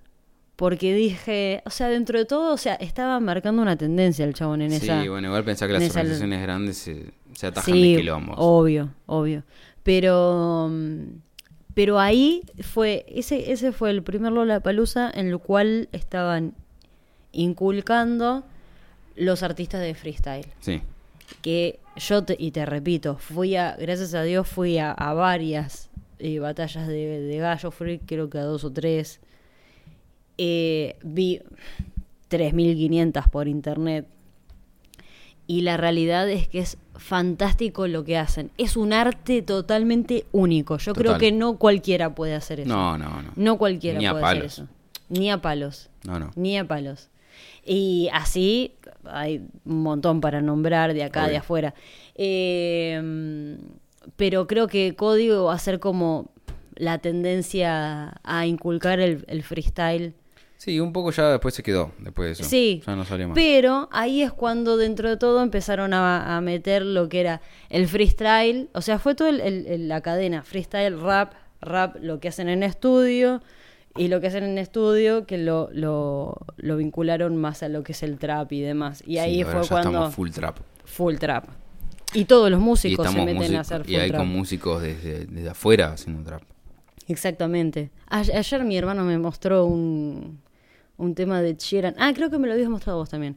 [0.62, 4.62] Porque dije, o sea, dentro de todo, o sea, estaba marcando una tendencia el chabón
[4.62, 5.02] en Sí, esa...
[5.10, 8.36] bueno, igual pensar que las organizaciones grandes se, se atajan Sí, de quilombos.
[8.38, 9.42] obvio, obvio.
[9.82, 11.02] Pero, mm,
[11.74, 16.54] pero ahí fue, ese, ese fue el primer Lollapalooza en el cual estaban
[17.32, 18.44] inculcando
[19.16, 20.46] los artistas de freestyle.
[20.60, 20.80] Sí.
[21.40, 25.90] Que yo, te, y te repito, fui a, gracias a Dios, fui a, a varias
[26.20, 29.18] eh, batallas de, de gallo, fui creo que a dos o tres.
[30.38, 31.40] Eh, vi
[32.30, 34.06] 3.500 por internet.
[35.46, 38.50] Y la realidad es que es fantástico lo que hacen.
[38.58, 40.78] Es un arte totalmente único.
[40.78, 42.68] Yo creo que no cualquiera puede hacer eso.
[42.68, 43.32] No, no, no.
[43.36, 44.52] No cualquiera Ni a puede hacer palos.
[44.52, 44.68] eso.
[45.08, 45.90] Ni a palos.
[46.04, 46.30] No, no.
[46.36, 47.10] Ni a palos.
[47.66, 48.72] Y así
[49.04, 51.74] hay un montón para nombrar de acá, de afuera.
[52.14, 53.56] Eh,
[54.16, 56.30] pero creo que Código va a ser como
[56.76, 60.14] la tendencia a inculcar el, el freestyle.
[60.64, 62.44] Sí, un poco ya después se quedó, después de eso.
[62.44, 63.34] Sí, Ya no salió más.
[63.34, 67.88] pero ahí es cuando dentro de todo empezaron a, a meter lo que era el
[67.88, 73.42] freestyle, o sea, fue toda la cadena, freestyle, rap, rap, lo que hacen en estudio,
[73.96, 77.90] y lo que hacen en estudio que lo, lo, lo vincularon más a lo que
[77.90, 79.02] es el trap y demás.
[79.04, 79.88] Y ahí Sí, fue ya cuando...
[79.90, 80.58] estamos full trap.
[80.84, 81.44] full trap.
[82.14, 84.20] Y todos los músicos se meten músico- a hacer full y hay trap.
[84.20, 86.42] con músicos desde, desde afuera haciendo trap.
[87.08, 87.90] Exactamente.
[88.08, 90.40] Ayer mi hermano me mostró un,
[91.02, 91.94] un tema de Ed Sheeran.
[91.98, 93.36] Ah, creo que me lo habías mostrado vos también.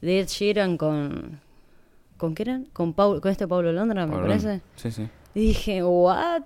[0.00, 1.40] De Ed Sheeran con...
[2.16, 2.64] ¿Con qué eran?
[2.72, 4.60] Con, Paul, con este Pablo Londra, me parece.
[4.76, 5.08] Sí, sí.
[5.34, 6.42] Y dije, ¿what?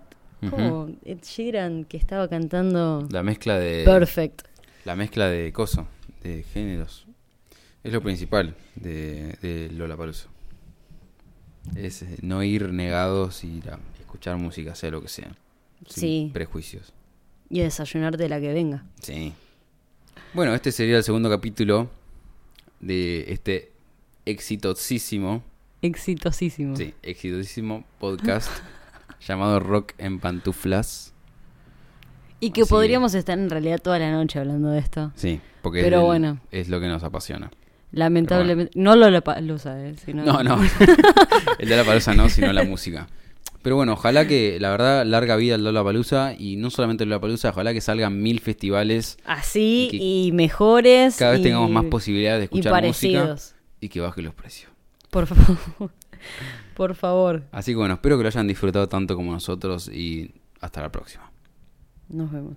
[0.49, 0.91] ¿Cómo?
[1.05, 3.85] Ed Sheeran que estaba cantando La mezcla de.
[3.85, 4.43] Perfect.
[4.85, 5.87] La mezcla de coso,
[6.23, 7.07] de géneros.
[7.85, 10.29] Es lo principal de, de Lollapalooza.
[11.77, 15.31] Es eh, no ir negados, ir a escuchar música, sea lo que sea.
[15.87, 16.31] Sin Sí.
[16.33, 16.93] prejuicios.
[17.49, 18.85] Y desayunarte la que venga.
[19.03, 19.33] Sí.
[20.33, 21.91] Bueno, este sería el segundo capítulo
[22.81, 23.73] de este
[24.27, 25.43] exitosísimo,
[25.83, 26.77] Exitosísimo.
[26.77, 28.49] sí, exitosísimo podcast
[29.27, 31.13] llamado Rock en Pantuflas.
[32.39, 35.13] Y que Así- podríamos estar en realidad toda la noche hablando de esto.
[35.17, 36.41] Sí, porque Pero es, bueno.
[36.51, 37.51] es lo que nos apasiona.
[37.93, 38.73] Lamentablemente.
[38.79, 39.21] No lo lo
[39.55, 40.59] usa, eh, sino- No, no.
[41.59, 43.09] el de la palusa no, sino la música.
[43.63, 47.51] Pero bueno, ojalá que, la verdad, larga vida al Lollapalooza y no solamente el Lollapalooza,
[47.51, 51.17] ojalá que salgan mil festivales, Así Y y, mejores.
[51.17, 53.55] cada vez y- tengamos más posibilidades de y escuchar música parecidos.
[53.81, 54.71] y que bajen los precios.
[55.11, 55.91] Por favor.
[56.77, 57.43] Por favor.
[57.53, 61.31] Así que bueno, espero que lo hayan disfrutado tanto como nosotros y hasta la próxima.
[62.09, 62.57] Nos vemos.